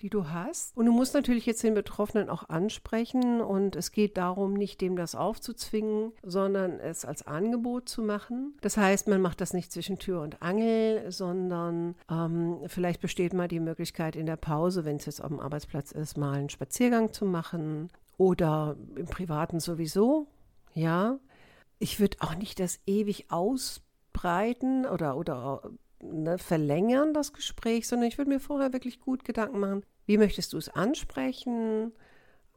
die 0.00 0.10
du 0.10 0.28
hast. 0.28 0.76
Und 0.76 0.86
du 0.86 0.92
musst 0.92 1.14
natürlich 1.14 1.46
jetzt 1.46 1.62
den 1.62 1.74
Betroffenen 1.74 2.28
auch 2.28 2.48
ansprechen 2.48 3.40
und 3.40 3.76
es 3.76 3.92
geht 3.92 4.16
darum, 4.16 4.54
nicht 4.54 4.80
dem 4.80 4.96
das 4.96 5.14
aufzuzwingen, 5.14 6.12
sondern 6.22 6.80
es 6.80 7.04
als 7.04 7.26
Angebot 7.26 7.88
zu 7.88 8.02
machen. 8.02 8.54
Das 8.60 8.76
heißt, 8.76 9.08
man 9.08 9.20
macht 9.20 9.40
das 9.40 9.52
nicht 9.52 9.72
zwischen 9.72 9.98
Tür 9.98 10.22
und 10.22 10.42
Angel, 10.42 11.10
sondern 11.10 11.94
ähm, 12.10 12.58
vielleicht 12.66 13.00
besteht 13.00 13.32
mal 13.32 13.48
die 13.48 13.60
Möglichkeit 13.60 14.16
in 14.16 14.26
der 14.26 14.36
Pause, 14.36 14.84
wenn 14.84 14.96
es 14.96 15.06
jetzt 15.06 15.22
auf 15.22 15.28
dem 15.28 15.40
Arbeitsplatz 15.40 15.92
ist, 15.92 16.16
mal 16.16 16.38
einen 16.38 16.50
Spaziergang 16.50 17.12
zu 17.12 17.24
machen 17.24 17.90
oder 18.16 18.76
im 18.96 19.06
Privaten 19.06 19.60
sowieso. 19.60 20.26
Ja, 20.74 21.18
ich 21.78 21.98
würde 21.98 22.18
auch 22.20 22.34
nicht 22.34 22.60
das 22.60 22.78
ewig 22.86 23.30
ausbreiten 23.30 24.86
oder, 24.86 25.16
oder 25.16 25.62
ne, 26.02 26.38
verlängern, 26.38 27.14
das 27.14 27.32
Gespräch, 27.32 27.86
sondern 27.86 28.08
ich 28.08 28.18
würde 28.18 28.30
mir 28.30 28.40
vorher 28.40 28.72
wirklich 28.72 29.00
gut 29.00 29.24
Gedanken 29.24 29.60
machen, 29.60 29.82
wie 30.06 30.18
möchtest 30.18 30.52
du 30.52 30.58
es 30.58 30.68
ansprechen? 30.68 31.92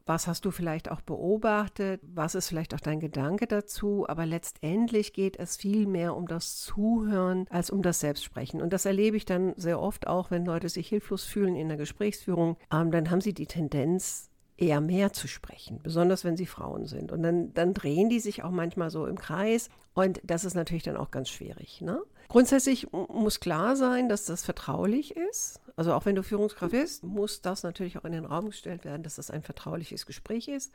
Was 0.06 0.26
hast 0.26 0.44
du 0.44 0.50
vielleicht 0.50 0.90
auch 0.90 1.00
beobachtet? 1.00 2.00
Was 2.02 2.34
ist 2.34 2.48
vielleicht 2.48 2.74
auch 2.74 2.80
dein 2.80 3.00
Gedanke 3.00 3.46
dazu? 3.46 4.04
Aber 4.06 4.26
letztendlich 4.26 5.14
geht 5.14 5.38
es 5.38 5.56
viel 5.56 5.86
mehr 5.86 6.14
um 6.14 6.28
das 6.28 6.56
Zuhören 6.56 7.46
als 7.48 7.70
um 7.70 7.80
das 7.80 8.00
Selbstsprechen. 8.00 8.60
Und 8.60 8.74
das 8.74 8.84
erlebe 8.84 9.16
ich 9.16 9.24
dann 9.24 9.54
sehr 9.56 9.80
oft 9.80 10.06
auch, 10.06 10.30
wenn 10.30 10.44
Leute 10.44 10.68
sich 10.68 10.88
hilflos 10.88 11.24
fühlen 11.24 11.56
in 11.56 11.68
der 11.68 11.78
Gesprächsführung. 11.78 12.58
Ähm, 12.70 12.90
dann 12.90 13.10
haben 13.10 13.22
sie 13.22 13.32
die 13.32 13.46
Tendenz, 13.46 14.30
eher 14.56 14.80
mehr 14.80 15.12
zu 15.12 15.26
sprechen, 15.26 15.80
besonders 15.82 16.24
wenn 16.24 16.36
sie 16.36 16.46
Frauen 16.46 16.86
sind. 16.86 17.10
Und 17.10 17.22
dann, 17.22 17.52
dann 17.54 17.74
drehen 17.74 18.08
die 18.08 18.20
sich 18.20 18.44
auch 18.44 18.50
manchmal 18.50 18.90
so 18.90 19.06
im 19.06 19.18
Kreis. 19.18 19.68
Und 19.94 20.20
das 20.22 20.44
ist 20.44 20.54
natürlich 20.54 20.84
dann 20.84 20.96
auch 20.96 21.10
ganz 21.10 21.28
schwierig. 21.28 21.80
Ne? 21.80 22.00
Grundsätzlich 22.28 22.88
muss 22.92 23.40
klar 23.40 23.76
sein, 23.76 24.08
dass 24.08 24.24
das 24.26 24.44
vertraulich 24.44 25.16
ist. 25.16 25.60
Also 25.76 25.92
auch 25.92 26.06
wenn 26.06 26.14
du 26.14 26.22
Führungskraft 26.22 26.72
bist, 26.72 27.04
muss 27.04 27.42
das 27.42 27.62
natürlich 27.62 27.98
auch 27.98 28.04
in 28.04 28.12
den 28.12 28.24
Raum 28.24 28.46
gestellt 28.46 28.84
werden, 28.84 29.02
dass 29.02 29.16
das 29.16 29.30
ein 29.30 29.42
vertrauliches 29.42 30.06
Gespräch 30.06 30.48
ist 30.48 30.72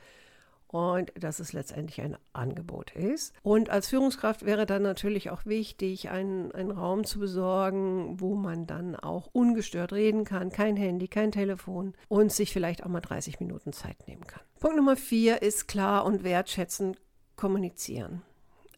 und 0.71 1.11
dass 1.15 1.39
es 1.39 1.51
letztendlich 1.53 2.01
ein 2.01 2.17
Angebot 2.31 2.91
ist. 2.91 3.33
Und 3.41 3.69
als 3.69 3.87
Führungskraft 3.87 4.45
wäre 4.45 4.65
dann 4.65 4.83
natürlich 4.83 5.31
auch 5.31 5.45
wichtig, 5.45 6.09
einen, 6.09 6.51
einen 6.51 6.71
Raum 6.71 7.05
zu 7.05 7.19
besorgen, 7.19 8.19
wo 8.19 8.35
man 8.35 8.67
dann 8.67 8.95
auch 8.95 9.29
ungestört 9.31 9.93
reden 9.93 10.25
kann, 10.25 10.51
kein 10.51 10.77
Handy, 10.77 11.07
kein 11.07 11.31
Telefon 11.31 11.95
und 12.07 12.31
sich 12.31 12.53
vielleicht 12.53 12.83
auch 12.83 12.89
mal 12.89 13.01
30 13.01 13.39
Minuten 13.39 13.73
Zeit 13.73 14.07
nehmen 14.07 14.27
kann. 14.27 14.41
Punkt 14.59 14.77
Nummer 14.77 14.95
vier 14.95 15.41
ist 15.41 15.67
klar 15.67 16.05
und 16.05 16.23
wertschätzend 16.23 16.99
kommunizieren. 17.35 18.21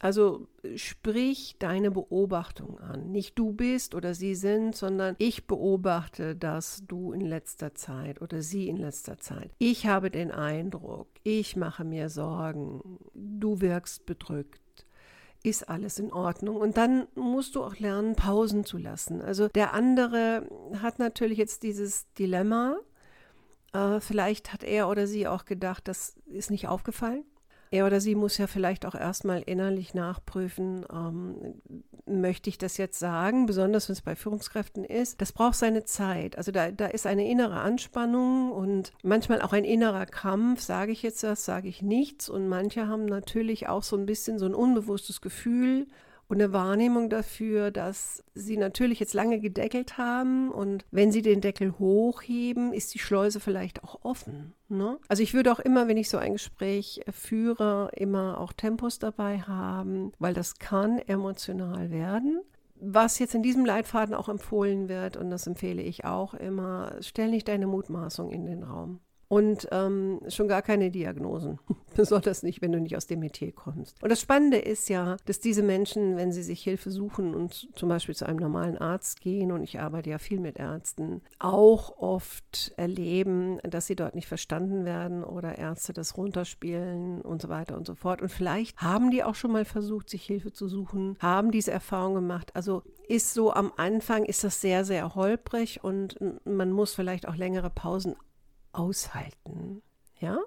Also 0.02 0.48
sprich 0.78 1.58
deine 1.60 1.92
Beobachtung 1.92 2.80
an. 2.80 3.12
Nicht 3.12 3.38
du 3.38 3.54
bist 3.54 3.94
oder 3.94 4.16
sie 4.16 4.34
sind, 4.34 4.76
sondern 4.76 5.16
ich 5.20 5.46
beobachte, 5.46 6.36
dass 6.36 6.84
du 6.88 7.12
in 7.12 7.22
letzter 7.22 7.76
Zeit 7.76 8.20
oder 8.20 8.42
sie 8.42 8.68
in 8.68 8.78
letzter 8.78 9.20
Zeit. 9.20 9.52
Ich 9.60 9.86
habe 9.86 10.10
den 10.10 10.32
Eindruck, 10.32 11.08
ich 11.22 11.56
mache 11.56 11.84
mir 11.84 12.10
Sorgen, 12.10 12.98
du 13.14 13.62
wirkst 13.62 14.08
bedrückt. 14.08 14.88
Ist 15.44 15.70
alles 15.70 16.00
in 16.00 16.12
Ordnung? 16.12 16.56
Und 16.56 16.78
dann 16.78 17.08
musst 17.14 17.56
du 17.56 17.64
auch 17.64 17.78
lernen, 17.78 18.16
Pausen 18.16 18.64
zu 18.66 18.80
lassen. 18.80 19.22
Also 19.22 19.50
der 19.50 19.76
andere 19.76 20.48
hat 20.82 20.98
natürlich 20.98 21.38
jetzt 21.38 21.62
dieses 21.62 22.12
Dilemma. 22.14 22.76
Äh, 23.72 24.00
vielleicht 24.00 24.52
hat 24.52 24.64
er 24.64 24.90
oder 24.90 25.06
sie 25.06 25.28
auch 25.28 25.46
gedacht, 25.46 25.88
das 25.88 26.16
ist 26.26 26.50
nicht 26.50 26.68
aufgefallen 26.68 27.24
er 27.72 27.86
oder 27.88 28.02
sie 28.02 28.16
muss 28.16 28.38
ja 28.38 28.48
vielleicht 28.48 28.86
auch 28.86 28.96
erstmal 28.96 29.42
innerlich 29.42 29.94
nachprüfen, 29.94 30.86
ähm, 30.92 31.62
möchte 32.06 32.50
ich 32.50 32.58
das 32.58 32.76
jetzt 32.76 33.00
sagen, 33.00 33.46
besonders 33.46 33.88
wenn 33.88 33.94
es 33.94 34.02
bei 34.02 34.16
Führungskräften 34.16 34.84
ist. 34.84 35.22
Das 35.22 35.32
braucht 35.32 35.56
seine 35.56 35.86
Zeit. 35.86 36.38
Also 36.38 36.52
da, 36.52 36.70
da 36.72 36.88
ist 36.88 37.08
eine 37.08 37.30
innere 37.30 37.62
Anspannung 37.62 38.52
und 38.52 38.92
manchmal 39.04 39.42
auch 39.42 39.54
ein 39.54 39.64
innerer 39.64 40.06
Kampf. 40.06 40.60
Sage 40.62 40.92
ich 40.92 41.02
jetzt 41.02 41.24
das, 41.24 41.46
sage 41.46 41.70
ich 41.70 41.82
nichts. 41.82 42.30
Und 42.30 42.50
manche 42.50 42.88
haben 42.88 43.06
natürlich 43.06 43.70
auch 43.70 43.84
so 43.84 43.96
ein 43.96 44.06
bisschen 44.06 44.38
so 44.38 44.46
ein 44.46 44.54
unbewusstes 44.54 45.22
Gefühl, 45.22 45.88
und 46.32 46.42
eine 46.42 46.54
Wahrnehmung 46.54 47.10
dafür, 47.10 47.72
dass 47.72 48.24
sie 48.34 48.56
natürlich 48.56 49.02
jetzt 49.02 49.14
lange 49.14 49.42
gedeckelt 49.42 49.98
haben 49.98 50.50
und 50.50 50.86
wenn 50.90 51.12
sie 51.12 51.22
den 51.22 51.42
Deckel 51.42 51.78
hochheben, 51.78 52.72
ist 52.72 52.94
die 52.94 53.00
Schleuse 53.00 53.42
vielleicht 53.42 53.84
auch 53.84 54.06
offen. 54.06 54.54
Ne? 54.70 54.98
Also 55.10 55.24
ich 55.24 55.34
würde 55.34 55.52
auch 55.52 55.60
immer, 55.60 55.90
wenn 55.90 55.98
ich 55.98 56.08
so 56.08 56.18
ein 56.18 56.32
Gespräch 56.32 57.02
führe, 57.12 57.92
immer 57.98 58.40
auch 58.40 58.54
Tempos 58.54 58.98
dabei 58.98 59.42
haben, 59.42 60.14
weil 60.20 60.34
das 60.34 60.58
kann 60.58 61.00
emotional 61.00 61.92
werden. 61.92 62.40
Was 62.76 63.20
jetzt 63.20 63.36
in 63.36 63.44
diesem 63.44 63.66
Leitfaden 63.66 64.16
auch 64.16 64.30
empfohlen 64.30 64.88
wird, 64.88 65.18
und 65.18 65.32
das 65.32 65.48
empfehle 65.48 65.82
ich 65.82 66.06
auch 66.06 66.34
immer, 66.34 66.96
stell 67.02 67.30
nicht 67.30 67.50
deine 67.50 67.68
Mutmaßung 67.68 68.32
in 68.32 68.46
den 68.46 68.64
Raum 68.64 69.02
und 69.32 69.70
ähm, 69.72 70.20
schon 70.28 70.50
gar 70.50 70.62
keine 70.62 70.92
Diagnosen. 70.92 71.58
Besonders 71.96 72.44
nicht, 72.44 72.62
wenn 72.62 72.74
du 72.74 72.82
nicht 72.82 72.98
aus 72.98 73.08
dem 73.08 73.22
Metier 73.22 73.54
kommst. 73.54 74.04
Und 74.04 74.10
das 74.10 74.20
Spannende 74.20 74.58
ist 74.58 74.90
ja, 74.90 75.16
dass 75.26 75.40
diese 75.40 75.64
Menschen, 75.64 76.18
wenn 76.18 76.34
sie 76.34 76.44
sich 76.44 76.62
Hilfe 76.62 76.92
suchen 76.92 77.34
und 77.34 77.70
zum 77.74 77.88
Beispiel 77.88 78.14
zu 78.14 78.26
einem 78.26 78.40
normalen 78.40 78.78
Arzt 78.78 79.22
gehen, 79.22 79.54
und 79.54 79.64
ich 79.64 79.80
arbeite 79.80 80.10
ja 80.10 80.18
viel 80.18 80.42
mit 80.42 80.58
Ärzten, 80.58 81.22
auch 81.40 81.98
oft 81.98 82.74
erleben, 82.76 83.60
dass 83.64 83.88
sie 83.88 83.96
dort 83.96 84.16
nicht 84.16 84.28
verstanden 84.28 84.84
werden 84.84 85.24
oder 85.24 85.58
Ärzte 85.58 85.94
das 85.94 86.18
runterspielen 86.18 87.22
und 87.22 87.42
so 87.42 87.48
weiter 87.48 87.78
und 87.78 87.88
so 87.88 87.96
fort. 87.96 88.22
Und 88.22 88.30
vielleicht 88.30 88.82
haben 88.82 89.12
die 89.12 89.24
auch 89.24 89.36
schon 89.36 89.54
mal 89.54 89.64
versucht, 89.64 90.10
sich 90.10 90.24
Hilfe 90.24 90.52
zu 90.52 90.68
suchen, 90.68 91.16
haben 91.22 91.52
diese 91.52 91.72
Erfahrung 91.72 92.16
gemacht. 92.16 92.52
Also 92.54 92.84
ist 93.08 93.34
so 93.34 93.54
am 93.54 93.72
Anfang 93.78 94.26
ist 94.26 94.44
das 94.44 94.60
sehr, 94.60 94.84
sehr 94.84 95.16
holprig 95.16 95.82
und 95.86 96.18
man 96.44 96.74
muss 96.74 96.94
vielleicht 96.94 97.30
auch 97.30 97.38
längere 97.38 97.70
Pausen 97.70 98.18
aushalten. 98.74 99.82
Ja? 100.20 100.40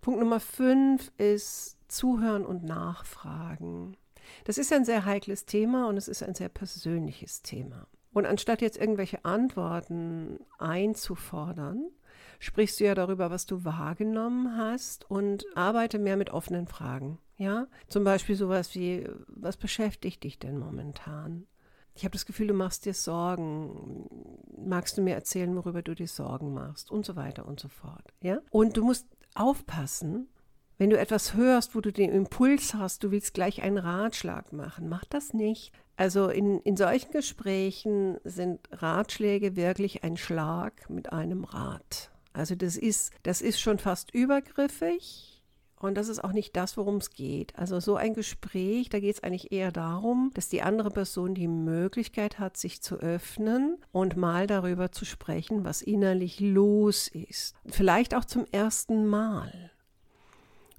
Punkt 0.00 0.20
Nummer 0.20 0.40
fünf 0.40 1.12
ist 1.18 1.78
Zuhören 1.88 2.44
und 2.44 2.64
Nachfragen. 2.64 3.96
Das 4.44 4.58
ist 4.58 4.72
ein 4.72 4.84
sehr 4.84 5.04
heikles 5.04 5.44
Thema 5.46 5.88
und 5.88 5.96
es 5.96 6.08
ist 6.08 6.22
ein 6.22 6.34
sehr 6.34 6.48
persönliches 6.48 7.42
Thema. 7.42 7.86
Und 8.12 8.26
anstatt 8.26 8.60
jetzt 8.60 8.78
irgendwelche 8.78 9.24
Antworten 9.24 10.40
einzufordern, 10.58 11.90
sprichst 12.40 12.80
du 12.80 12.84
ja 12.84 12.94
darüber, 12.94 13.30
was 13.30 13.46
du 13.46 13.64
wahrgenommen 13.64 14.56
hast 14.56 15.08
und 15.10 15.44
arbeite 15.54 15.98
mehr 15.98 16.16
mit 16.16 16.30
offenen 16.30 16.66
Fragen. 16.66 17.18
Ja, 17.38 17.66
zum 17.88 18.04
Beispiel 18.04 18.36
sowas 18.36 18.74
wie, 18.74 19.08
was 19.26 19.56
beschäftigt 19.56 20.24
dich 20.24 20.38
denn 20.38 20.58
momentan? 20.58 21.46
Ich 21.94 22.04
habe 22.04 22.12
das 22.12 22.26
Gefühl, 22.26 22.48
du 22.48 22.54
machst 22.54 22.86
dir 22.86 22.94
Sorgen. 22.94 24.08
Magst 24.64 24.96
du 24.96 25.02
mir 25.02 25.14
erzählen, 25.14 25.54
worüber 25.54 25.82
du 25.82 25.94
dir 25.94 26.08
Sorgen 26.08 26.54
machst? 26.54 26.90
Und 26.90 27.04
so 27.04 27.16
weiter 27.16 27.46
und 27.46 27.60
so 27.60 27.68
fort. 27.68 28.12
Ja? 28.22 28.38
Und 28.50 28.76
du 28.76 28.84
musst 28.84 29.06
aufpassen, 29.34 30.28
wenn 30.78 30.90
du 30.90 30.98
etwas 30.98 31.34
hörst, 31.34 31.74
wo 31.74 31.80
du 31.80 31.92
den 31.92 32.10
Impuls 32.10 32.74
hast, 32.74 33.04
du 33.04 33.10
willst 33.10 33.34
gleich 33.34 33.62
einen 33.62 33.78
Ratschlag 33.78 34.52
machen, 34.52 34.88
mach 34.88 35.04
das 35.04 35.32
nicht. 35.32 35.72
Also 35.96 36.28
in, 36.28 36.60
in 36.62 36.76
solchen 36.76 37.12
Gesprächen 37.12 38.18
sind 38.24 38.60
Ratschläge 38.72 39.54
wirklich 39.54 40.02
ein 40.02 40.16
Schlag 40.16 40.90
mit 40.90 41.12
einem 41.12 41.44
Rat. 41.44 42.10
Also 42.32 42.54
das 42.54 42.76
ist, 42.76 43.12
das 43.22 43.42
ist 43.42 43.60
schon 43.60 43.78
fast 43.78 44.12
übergriffig 44.12 45.31
und 45.82 45.96
das 45.96 46.08
ist 46.08 46.22
auch 46.22 46.32
nicht 46.32 46.56
das, 46.56 46.76
worum 46.76 46.96
es 46.96 47.10
geht. 47.10 47.58
Also 47.58 47.80
so 47.80 47.96
ein 47.96 48.14
Gespräch, 48.14 48.88
da 48.88 49.00
geht 49.00 49.16
es 49.16 49.22
eigentlich 49.22 49.50
eher 49.50 49.72
darum, 49.72 50.30
dass 50.34 50.48
die 50.48 50.62
andere 50.62 50.90
Person 50.90 51.34
die 51.34 51.48
Möglichkeit 51.48 52.38
hat, 52.38 52.56
sich 52.56 52.80
zu 52.80 52.96
öffnen 52.96 53.78
und 53.90 54.16
mal 54.16 54.46
darüber 54.46 54.92
zu 54.92 55.04
sprechen, 55.04 55.64
was 55.64 55.82
innerlich 55.82 56.38
los 56.40 57.08
ist. 57.08 57.56
Vielleicht 57.66 58.14
auch 58.14 58.24
zum 58.24 58.46
ersten 58.52 59.06
Mal. 59.06 59.72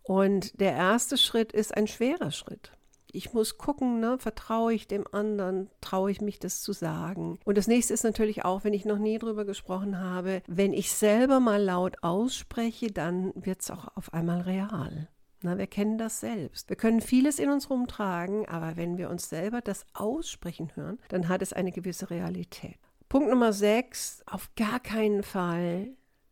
Und 0.03 0.59
der 0.59 0.71
erste 0.71 1.17
Schritt 1.17 1.51
ist 1.51 1.75
ein 1.75 1.87
schwerer 1.87 2.31
Schritt 2.31 2.71
ich 3.13 3.33
muss 3.33 3.57
gucken, 3.57 3.99
ne, 3.99 4.17
vertraue 4.17 4.73
ich 4.73 4.87
dem 4.87 5.05
anderen, 5.11 5.69
traue 5.81 6.11
ich 6.11 6.19
mich 6.19 6.39
das 6.39 6.61
zu 6.61 6.73
sagen. 6.73 7.39
Und 7.45 7.57
das 7.57 7.67
nächste 7.67 7.93
ist 7.93 8.03
natürlich 8.03 8.43
auch, 8.43 8.63
wenn 8.63 8.73
ich 8.73 8.85
noch 8.85 8.97
nie 8.97 9.19
drüber 9.19 9.45
gesprochen 9.45 9.99
habe, 9.99 10.41
wenn 10.47 10.73
ich 10.73 10.91
selber 10.91 11.39
mal 11.39 11.61
laut 11.61 11.97
ausspreche, 12.01 12.87
dann 12.87 13.31
wird 13.35 13.61
es 13.61 13.71
auch 13.71 13.95
auf 13.95 14.13
einmal 14.13 14.41
real. 14.41 15.07
Na, 15.41 15.57
wir 15.57 15.67
kennen 15.67 15.97
das 15.97 16.21
selbst. 16.21 16.69
Wir 16.69 16.75
können 16.75 17.01
vieles 17.01 17.37
in 17.37 17.49
uns 17.49 17.69
rumtragen, 17.69 18.47
aber 18.47 18.77
wenn 18.77 18.97
wir 18.97 19.09
uns 19.09 19.29
selber 19.29 19.61
das 19.61 19.85
aussprechen 19.93 20.71
hören, 20.75 20.99
dann 21.09 21.27
hat 21.27 21.41
es 21.41 21.53
eine 21.53 21.71
gewisse 21.71 22.09
Realität. 22.09 22.79
Punkt 23.09 23.29
Nummer 23.29 23.53
sechs, 23.53 24.23
auf 24.25 24.49
gar 24.55 24.79
keinen 24.79 25.21
Fall 25.21 25.89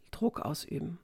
Druck 0.10 0.40
ausüben. 0.40 0.98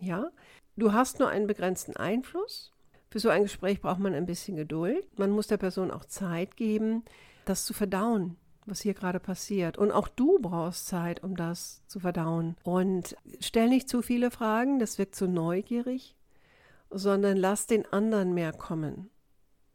Ja, 0.00 0.30
du 0.76 0.92
hast 0.92 1.20
nur 1.20 1.28
einen 1.28 1.46
begrenzten 1.46 1.96
Einfluss 1.96 2.72
für 3.10 3.20
so 3.20 3.28
ein 3.28 3.44
Gespräch 3.44 3.80
braucht 3.80 4.00
man 4.00 4.14
ein 4.14 4.26
bisschen 4.26 4.56
Geduld. 4.56 5.06
Man 5.18 5.30
muss 5.30 5.46
der 5.46 5.58
Person 5.58 5.90
auch 5.90 6.04
Zeit 6.04 6.56
geben, 6.56 7.04
das 7.44 7.64
zu 7.64 7.72
verdauen, 7.72 8.36
was 8.66 8.80
hier 8.80 8.94
gerade 8.94 9.20
passiert. 9.20 9.78
Und 9.78 9.92
auch 9.92 10.08
du 10.08 10.38
brauchst 10.40 10.86
Zeit, 10.86 11.22
um 11.22 11.36
das 11.36 11.82
zu 11.86 12.00
verdauen. 12.00 12.56
Und 12.64 13.16
stell 13.40 13.68
nicht 13.68 13.88
zu 13.88 14.02
viele 14.02 14.30
Fragen, 14.30 14.78
das 14.78 14.98
wirkt 14.98 15.14
zu 15.14 15.28
neugierig, 15.28 16.16
sondern 16.90 17.36
lass 17.36 17.66
den 17.66 17.86
anderen 17.92 18.34
mehr 18.34 18.52
kommen. 18.52 19.10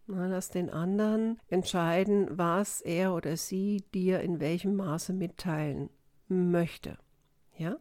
Lass 0.08 0.50
den 0.50 0.70
anderen 0.70 1.40
entscheiden, 1.48 2.28
was 2.32 2.82
er 2.82 3.14
oder 3.14 3.38
sie 3.38 3.86
dir 3.94 4.20
in 4.20 4.42
welchem 4.42 4.76
Maße 4.76 5.14
mitteilen 5.14 5.90
möchte. 6.28 6.98
Ja? 7.58 7.78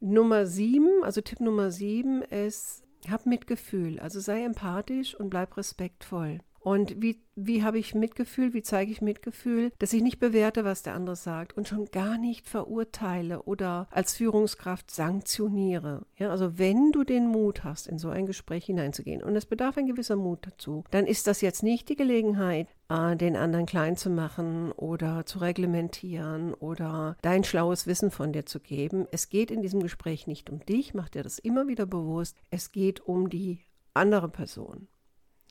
Nummer 0.00 0.46
sieben, 0.46 1.04
also 1.04 1.20
Tipp 1.22 1.40
Nummer 1.40 1.70
sieben 1.70 2.22
ist, 2.22 2.82
hab 3.10 3.26
Mitgefühl, 3.26 3.98
also 3.98 4.20
sei 4.20 4.44
empathisch 4.44 5.14
und 5.14 5.30
bleib 5.30 5.56
respektvoll. 5.56 6.38
Und 6.62 7.02
wie, 7.02 7.20
wie 7.34 7.64
habe 7.64 7.78
ich 7.78 7.94
Mitgefühl, 7.94 8.54
wie 8.54 8.62
zeige 8.62 8.92
ich 8.92 9.02
Mitgefühl, 9.02 9.72
dass 9.80 9.92
ich 9.92 10.02
nicht 10.02 10.20
bewerte, 10.20 10.64
was 10.64 10.82
der 10.82 10.94
andere 10.94 11.16
sagt 11.16 11.56
und 11.56 11.66
schon 11.66 11.86
gar 11.86 12.18
nicht 12.18 12.48
verurteile 12.48 13.42
oder 13.42 13.88
als 13.90 14.14
Führungskraft 14.14 14.90
sanktioniere. 14.90 16.06
Ja, 16.16 16.30
also 16.30 16.58
wenn 16.58 16.92
du 16.92 17.02
den 17.02 17.26
Mut 17.26 17.64
hast, 17.64 17.88
in 17.88 17.98
so 17.98 18.10
ein 18.10 18.26
Gespräch 18.26 18.66
hineinzugehen 18.66 19.24
und 19.24 19.34
es 19.34 19.46
bedarf 19.46 19.76
ein 19.76 19.86
gewisser 19.86 20.14
Mut 20.14 20.46
dazu, 20.46 20.84
dann 20.92 21.06
ist 21.06 21.26
das 21.26 21.40
jetzt 21.40 21.64
nicht 21.64 21.88
die 21.88 21.96
Gelegenheit, 21.96 22.68
äh, 22.88 23.16
den 23.16 23.34
anderen 23.36 23.66
klein 23.66 23.96
zu 23.96 24.10
machen 24.10 24.70
oder 24.72 25.26
zu 25.26 25.40
reglementieren 25.40 26.54
oder 26.54 27.16
dein 27.22 27.42
schlaues 27.42 27.88
Wissen 27.88 28.12
von 28.12 28.32
dir 28.32 28.46
zu 28.46 28.60
geben. 28.60 29.06
Es 29.10 29.28
geht 29.28 29.50
in 29.50 29.62
diesem 29.62 29.80
Gespräch 29.80 30.28
nicht 30.28 30.48
um 30.48 30.64
dich, 30.64 30.94
mach 30.94 31.08
dir 31.08 31.24
das 31.24 31.40
immer 31.40 31.66
wieder 31.66 31.86
bewusst. 31.86 32.36
Es 32.50 32.70
geht 32.70 33.00
um 33.00 33.28
die 33.28 33.64
andere 33.94 34.28
Person. 34.28 34.86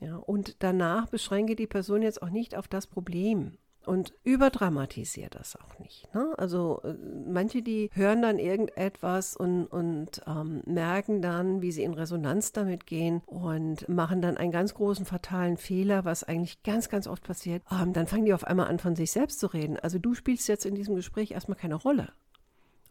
Ja, 0.02 0.16
und 0.16 0.56
danach 0.64 1.06
beschränke 1.06 1.54
die 1.54 1.68
Person 1.68 2.02
jetzt 2.02 2.22
auch 2.22 2.30
nicht 2.30 2.56
auf 2.56 2.66
das 2.66 2.88
Problem 2.88 3.56
und 3.86 4.12
überdramatisiert 4.24 5.34
das 5.34 5.56
auch 5.56 5.78
nicht. 5.78 6.12
Ne? 6.14 6.34
Also 6.36 6.80
äh, 6.84 6.94
manche, 6.94 7.62
die 7.62 7.90
hören 7.92 8.22
dann 8.22 8.38
irgendetwas 8.38 9.36
und, 9.36 9.66
und 9.66 10.22
ähm, 10.26 10.62
merken 10.66 11.22
dann, 11.22 11.62
wie 11.62 11.72
sie 11.72 11.82
in 11.82 11.94
Resonanz 11.94 12.52
damit 12.52 12.86
gehen 12.86 13.22
und 13.26 13.88
machen 13.88 14.22
dann 14.22 14.36
einen 14.36 14.52
ganz 14.52 14.74
großen 14.74 15.04
fatalen 15.04 15.56
Fehler, 15.56 16.04
was 16.04 16.24
eigentlich 16.24 16.62
ganz, 16.62 16.88
ganz 16.88 17.06
oft 17.06 17.22
passiert. 17.22 17.62
Ähm, 17.70 17.92
dann 17.92 18.06
fangen 18.06 18.24
die 18.24 18.34
auf 18.34 18.44
einmal 18.44 18.68
an, 18.68 18.78
von 18.78 18.96
sich 18.96 19.12
selbst 19.12 19.40
zu 19.40 19.48
reden. 19.48 19.78
Also 19.78 19.98
du 19.98 20.14
spielst 20.14 20.48
jetzt 20.48 20.66
in 20.66 20.74
diesem 20.74 20.96
Gespräch 20.96 21.32
erstmal 21.32 21.58
keine 21.58 21.76
Rolle. 21.76 22.08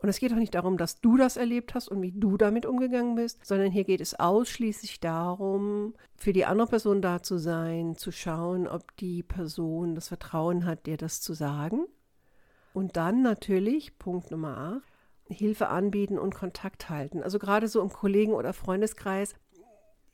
Und 0.02 0.10
es 0.10 0.20
geht 0.20 0.34
auch 0.34 0.38
nicht 0.38 0.56
darum, 0.56 0.78
dass 0.78 1.00
du 1.00 1.16
das 1.16 1.38
erlebt 1.38 1.76
hast 1.76 1.88
und 1.88 2.02
wie 2.02 2.12
du 2.12 2.36
damit 2.36 2.66
umgegangen 2.66 3.14
bist, 3.14 3.46
sondern 3.46 3.70
hier 3.70 3.84
geht 3.84 4.02
es 4.02 4.20
ausschließlich 4.20 5.00
darum, 5.00 5.94
für 6.16 6.34
die 6.34 6.46
andere 6.46 6.68
Person 6.68 7.04
da 7.04 7.22
zu 7.22 7.38
sein, 7.38 7.96
zu 7.96 8.12
schauen, 8.12 8.68
ob 8.68 8.96
die 8.98 9.22
Person 9.22 9.94
das 9.94 10.08
Vertrauen 10.08 10.66
hat, 10.66 10.88
dir 10.88 10.98
das 10.98 11.22
zu 11.22 11.34
sagen. 11.34 11.86
Und 12.74 12.98
dann 12.98 13.22
natürlich, 13.22 14.00
Punkt 14.00 14.32
Nummer 14.32 14.82
8, 14.82 14.92
Hilfe 15.34 15.68
anbieten 15.68 16.18
und 16.18 16.34
Kontakt 16.34 16.90
halten. 16.90 17.22
Also 17.22 17.38
gerade 17.38 17.68
so 17.68 17.80
im 17.80 17.90
Kollegen- 17.90 18.34
oder 18.34 18.54
Freundeskreis 18.54 19.36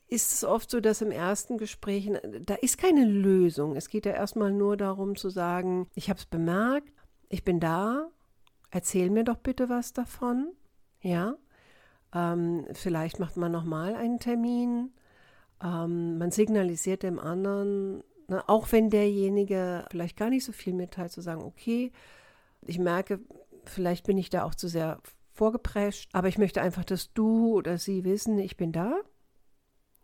ist 0.06 0.32
es 0.32 0.44
oft 0.44 0.70
so, 0.70 0.80
dass 0.80 1.00
im 1.00 1.10
ersten 1.10 1.56
Gespräch, 1.56 2.10
da 2.44 2.54
ist 2.54 2.78
keine 2.78 3.06
Lösung. 3.06 3.74
Es 3.74 3.88
geht 3.88 4.04
ja 4.04 4.12
erstmal 4.12 4.52
nur 4.52 4.76
darum 4.76 5.16
zu 5.16 5.30
sagen, 5.30 5.86
ich 5.94 6.10
habe 6.10 6.18
es 6.18 6.26
bemerkt, 6.26 6.92
ich 7.28 7.44
bin 7.44 7.58
da, 7.58 8.08
erzähl 8.70 9.10
mir 9.10 9.24
doch 9.24 9.38
bitte 9.38 9.68
was 9.68 9.92
davon. 9.92 10.52
Ja, 11.00 11.36
ähm, 12.14 12.66
vielleicht 12.72 13.18
macht 13.18 13.36
man 13.36 13.52
nochmal 13.52 13.94
einen 13.94 14.18
Termin. 14.18 14.92
Ähm, 15.62 16.18
man 16.18 16.30
signalisiert 16.30 17.02
dem 17.02 17.18
anderen, 17.18 18.02
na, 18.28 18.44
auch 18.46 18.72
wenn 18.72 18.90
derjenige 18.90 19.84
vielleicht 19.90 20.16
gar 20.16 20.30
nicht 20.30 20.44
so 20.44 20.52
viel 20.52 20.74
mitteilt, 20.74 21.12
zu 21.12 21.20
sagen, 21.20 21.42
okay, 21.42 21.92
ich 22.62 22.78
merke, 22.78 23.20
vielleicht 23.64 24.06
bin 24.06 24.18
ich 24.18 24.30
da 24.30 24.44
auch 24.44 24.54
zu 24.54 24.68
sehr 24.68 25.00
vorgeprescht, 25.32 26.08
aber 26.12 26.28
ich 26.28 26.38
möchte 26.38 26.60
einfach, 26.60 26.84
dass 26.84 27.12
du 27.12 27.54
oder 27.54 27.78
sie 27.78 28.04
wissen, 28.04 28.38
ich 28.38 28.56
bin 28.56 28.72
da. 28.72 28.94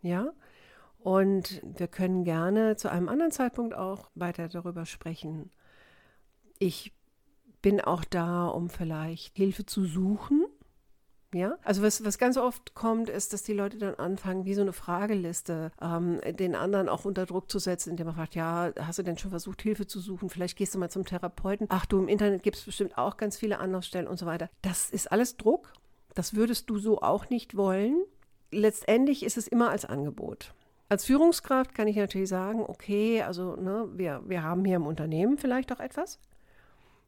Ja. 0.01 0.31
Und 0.99 1.61
wir 1.63 1.87
können 1.87 2.23
gerne 2.23 2.77
zu 2.77 2.89
einem 2.89 3.09
anderen 3.09 3.31
Zeitpunkt 3.31 3.75
auch 3.75 4.09
weiter 4.15 4.47
darüber 4.47 4.85
sprechen. 4.85 5.51
Ich 6.57 6.93
bin 7.65 7.81
auch 7.81 8.03
da, 8.05 8.45
um 8.45 8.69
vielleicht 8.69 9.35
Hilfe 9.35 9.65
zu 9.65 9.85
suchen. 9.85 10.45
Ja, 11.33 11.57
also 11.63 11.81
was, 11.81 12.05
was 12.05 12.19
ganz 12.19 12.37
oft 12.37 12.75
kommt, 12.75 13.09
ist, 13.09 13.33
dass 13.33 13.41
die 13.41 13.53
Leute 13.53 13.79
dann 13.79 13.95
anfangen, 13.95 14.45
wie 14.45 14.53
so 14.53 14.61
eine 14.61 14.71
Frageliste, 14.71 15.71
ähm, 15.81 16.21
den 16.37 16.53
anderen 16.53 16.89
auch 16.89 17.05
unter 17.05 17.25
Druck 17.25 17.49
zu 17.49 17.57
setzen, 17.57 17.89
indem 17.89 18.05
man 18.05 18.15
fragt, 18.17 18.35
ja, 18.35 18.71
hast 18.79 18.99
du 18.99 19.03
denn 19.03 19.17
schon 19.17 19.31
versucht, 19.31 19.63
Hilfe 19.63 19.87
zu 19.87 19.99
suchen? 19.99 20.29
Vielleicht 20.29 20.59
gehst 20.59 20.75
du 20.75 20.77
mal 20.77 20.91
zum 20.91 21.05
Therapeuten. 21.05 21.65
Ach 21.71 21.87
du, 21.87 21.97
im 21.97 22.07
Internet 22.07 22.43
gibt 22.43 22.55
es 22.57 22.65
bestimmt 22.65 22.99
auch 22.99 23.17
ganz 23.17 23.35
viele 23.35 23.57
Anlaufstellen 23.57 24.05
und 24.05 24.19
so 24.19 24.27
weiter. 24.27 24.47
Das 24.61 24.91
ist 24.91 25.11
alles 25.11 25.35
Druck. 25.35 25.73
Das 26.13 26.35
würdest 26.35 26.69
du 26.69 26.77
so 26.77 27.01
auch 27.01 27.31
nicht 27.31 27.57
wollen. 27.57 27.97
Letztendlich 28.51 29.25
ist 29.25 29.37
es 29.37 29.47
immer 29.47 29.71
als 29.71 29.85
Angebot. 29.85 30.53
Als 30.87 31.05
Führungskraft 31.05 31.73
kann 31.73 31.87
ich 31.87 31.95
natürlich 31.95 32.29
sagen, 32.29 32.61
okay, 32.61 33.23
also 33.23 33.55
ne, 33.55 33.89
wir, 33.95 34.21
wir 34.27 34.43
haben 34.43 34.63
hier 34.65 34.75
im 34.75 34.85
Unternehmen 34.85 35.39
vielleicht 35.39 35.73
auch 35.73 35.79
etwas. 35.79 36.19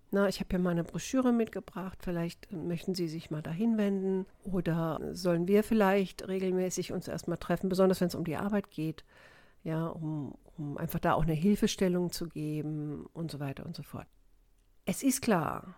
Na, 0.10 0.30
ich 0.30 0.40
habe 0.40 0.48
hier 0.52 0.60
mal 0.60 0.70
eine 0.70 0.86
Broschüre 0.86 1.34
mitgebracht, 1.34 2.00
vielleicht 2.02 2.52
möchten 2.52 2.96
Sie 2.96 3.10
sich 3.10 3.30
mal 3.30 3.42
dahin 3.42 3.78
wenden. 3.78 4.26
Oder 4.44 5.00
sollen 5.12 5.48
wir 5.48 5.64
vielleicht 5.64 6.28
regelmäßig 6.28 6.94
uns 6.94 7.08
erstmal 7.08 7.38
treffen, 7.38 7.68
besonders 7.68 8.00
wenn 8.00 8.08
es 8.08 8.16
um 8.16 8.24
die 8.24 8.38
Arbeit 8.38 8.72
geht, 8.72 9.04
ja, 9.64 9.88
um, 9.88 10.36
um 10.58 10.78
einfach 10.78 11.00
da 11.00 11.14
auch 11.14 11.24
eine 11.24 11.34
Hilfestellung 11.34 12.12
zu 12.12 12.30
geben 12.30 13.06
und 13.14 13.32
so 13.32 13.40
weiter 13.42 13.66
und 13.66 13.76
so 13.76 13.84
fort. 13.84 14.08
Es 14.86 15.04
ist 15.04 15.22
klar, 15.22 15.76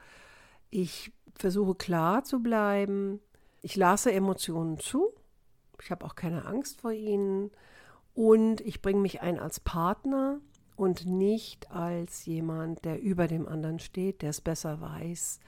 ich 0.71 1.13
versuche 1.35 1.75
klar 1.75 2.25
zu 2.25 2.43
bleiben, 2.43 3.21
ich 3.63 3.77
lasse 3.77 4.13
Emotionen 4.13 4.79
zu, 4.79 5.13
ich 5.83 5.91
habe 5.91 6.05
auch 6.05 6.15
keine 6.15 6.47
Angst 6.47 6.81
vor 6.81 6.93
ihnen 6.93 7.51
und 8.15 8.61
ich 8.61 8.83
bringe 8.83 9.01
mich 9.01 9.21
ein 9.23 9.39
als 9.39 9.61
Partner 9.61 10.41
und 10.77 11.07
nicht 11.07 11.71
als 11.71 12.25
jemand, 12.27 12.85
der 12.85 13.01
über 13.01 13.27
dem 13.27 13.47
anderen 13.47 13.79
steht, 13.79 14.23
der 14.23 14.31
es 14.31 14.41
besser 14.41 14.81
weiß, 14.81 15.41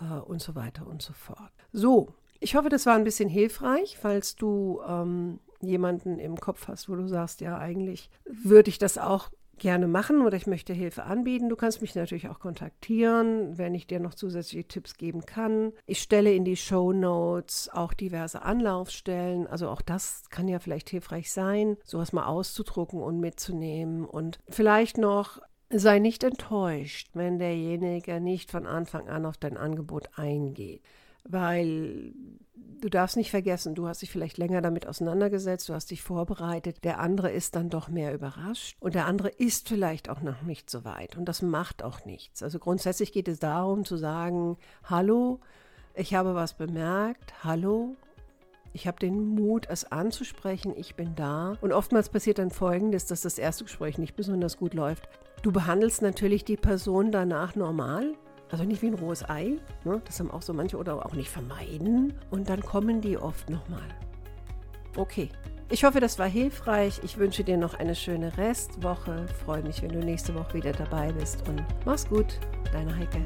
äh, 0.00 0.20
und 0.20 0.40
so 0.40 0.54
weiter 0.54 0.86
und 0.86 1.02
so 1.02 1.12
fort. 1.12 1.52
So, 1.72 2.14
ich 2.40 2.56
hoffe, 2.56 2.68
das 2.68 2.86
war 2.86 2.94
ein 2.94 3.04
bisschen 3.04 3.28
hilfreich, 3.28 3.96
falls 4.00 4.36
du 4.36 4.80
ähm, 4.86 5.40
jemanden 5.60 6.18
im 6.18 6.36
Kopf 6.36 6.68
hast, 6.68 6.88
wo 6.88 6.94
du 6.94 7.06
sagst, 7.08 7.40
ja, 7.40 7.58
eigentlich 7.58 8.10
würde 8.24 8.68
ich 8.68 8.78
das 8.78 8.98
auch 8.98 9.30
gerne 9.58 9.86
machen 9.86 10.22
oder 10.22 10.36
ich 10.36 10.46
möchte 10.46 10.72
Hilfe 10.72 11.04
anbieten. 11.04 11.48
Du 11.48 11.56
kannst 11.56 11.80
mich 11.80 11.94
natürlich 11.94 12.28
auch 12.28 12.38
kontaktieren, 12.38 13.56
wenn 13.56 13.74
ich 13.74 13.86
dir 13.86 14.00
noch 14.00 14.14
zusätzliche 14.14 14.66
Tipps 14.66 14.94
geben 14.94 15.26
kann. 15.26 15.72
Ich 15.86 16.02
stelle 16.02 16.32
in 16.34 16.44
die 16.44 16.56
Show 16.56 16.92
Notes 16.92 17.70
auch 17.72 17.94
diverse 17.94 18.42
Anlaufstellen. 18.42 19.46
Also 19.46 19.68
auch 19.68 19.80
das 19.80 20.24
kann 20.30 20.48
ja 20.48 20.58
vielleicht 20.58 20.90
hilfreich 20.90 21.30
sein, 21.32 21.76
sowas 21.84 22.12
mal 22.12 22.26
auszudrucken 22.26 23.00
und 23.00 23.20
mitzunehmen. 23.20 24.04
Und 24.04 24.38
vielleicht 24.48 24.98
noch 24.98 25.40
Sei 25.70 25.98
nicht 25.98 26.22
enttäuscht, 26.22 27.08
wenn 27.14 27.38
derjenige 27.38 28.20
nicht 28.20 28.50
von 28.50 28.66
Anfang 28.66 29.08
an 29.08 29.26
auf 29.26 29.36
dein 29.36 29.56
Angebot 29.56 30.08
eingeht, 30.16 30.82
weil 31.24 32.12
du 32.80 32.88
darfst 32.88 33.16
nicht 33.16 33.30
vergessen, 33.30 33.74
du 33.74 33.88
hast 33.88 34.02
dich 34.02 34.10
vielleicht 34.10 34.36
länger 34.38 34.60
damit 34.60 34.86
auseinandergesetzt, 34.86 35.68
du 35.68 35.74
hast 35.74 35.90
dich 35.90 36.02
vorbereitet, 36.02 36.84
der 36.84 37.00
andere 37.00 37.30
ist 37.30 37.56
dann 37.56 37.70
doch 37.70 37.88
mehr 37.88 38.14
überrascht 38.14 38.76
und 38.80 38.94
der 38.94 39.06
andere 39.06 39.30
ist 39.30 39.68
vielleicht 39.68 40.10
auch 40.10 40.20
noch 40.20 40.42
nicht 40.42 40.68
so 40.68 40.84
weit 40.84 41.16
und 41.16 41.24
das 41.24 41.42
macht 41.42 41.82
auch 41.82 42.04
nichts. 42.04 42.42
Also 42.42 42.58
grundsätzlich 42.58 43.12
geht 43.12 43.26
es 43.26 43.38
darum 43.38 43.84
zu 43.84 43.96
sagen, 43.96 44.58
hallo, 44.84 45.40
ich 45.94 46.14
habe 46.14 46.34
was 46.34 46.54
bemerkt, 46.54 47.42
hallo, 47.42 47.96
ich 48.74 48.86
habe 48.88 48.98
den 48.98 49.34
Mut, 49.34 49.66
es 49.70 49.90
anzusprechen, 49.90 50.74
ich 50.76 50.96
bin 50.96 51.14
da. 51.14 51.56
Und 51.60 51.72
oftmals 51.72 52.08
passiert 52.08 52.38
dann 52.38 52.50
Folgendes, 52.50 53.06
dass 53.06 53.22
das 53.22 53.38
erste 53.38 53.64
Gespräch 53.64 53.98
nicht 53.98 54.16
besonders 54.16 54.56
gut 54.56 54.74
läuft. 54.74 55.08
Du 55.44 55.52
behandelst 55.52 56.00
natürlich 56.00 56.46
die 56.46 56.56
Person 56.56 57.12
danach 57.12 57.54
normal, 57.54 58.14
Also 58.50 58.64
nicht 58.64 58.80
wie 58.80 58.86
ein 58.86 58.94
rohes 58.94 59.28
Ei, 59.28 59.58
ne? 59.84 60.00
das 60.06 60.18
haben 60.18 60.30
auch 60.30 60.40
so 60.40 60.54
manche 60.54 60.78
oder 60.78 61.04
auch 61.04 61.12
nicht 61.12 61.28
vermeiden. 61.28 62.14
Und 62.30 62.48
dann 62.48 62.62
kommen 62.62 63.02
die 63.02 63.18
oft 63.18 63.50
nochmal. 63.50 63.82
Okay, 64.96 65.28
ich 65.68 65.84
hoffe, 65.84 66.00
das 66.00 66.18
war 66.18 66.28
hilfreich. 66.28 67.00
Ich 67.02 67.18
wünsche 67.18 67.44
dir 67.44 67.58
noch 67.58 67.74
eine 67.74 67.94
schöne 67.94 68.34
Restwoche. 68.38 69.26
Freue 69.44 69.62
mich, 69.62 69.82
wenn 69.82 69.92
du 69.92 69.98
nächste 69.98 70.34
Woche 70.34 70.54
wieder 70.54 70.72
dabei 70.72 71.12
bist. 71.12 71.46
Und 71.46 71.62
mach's 71.84 72.08
gut, 72.08 72.38
deine 72.72 72.96
Heike. 72.96 73.20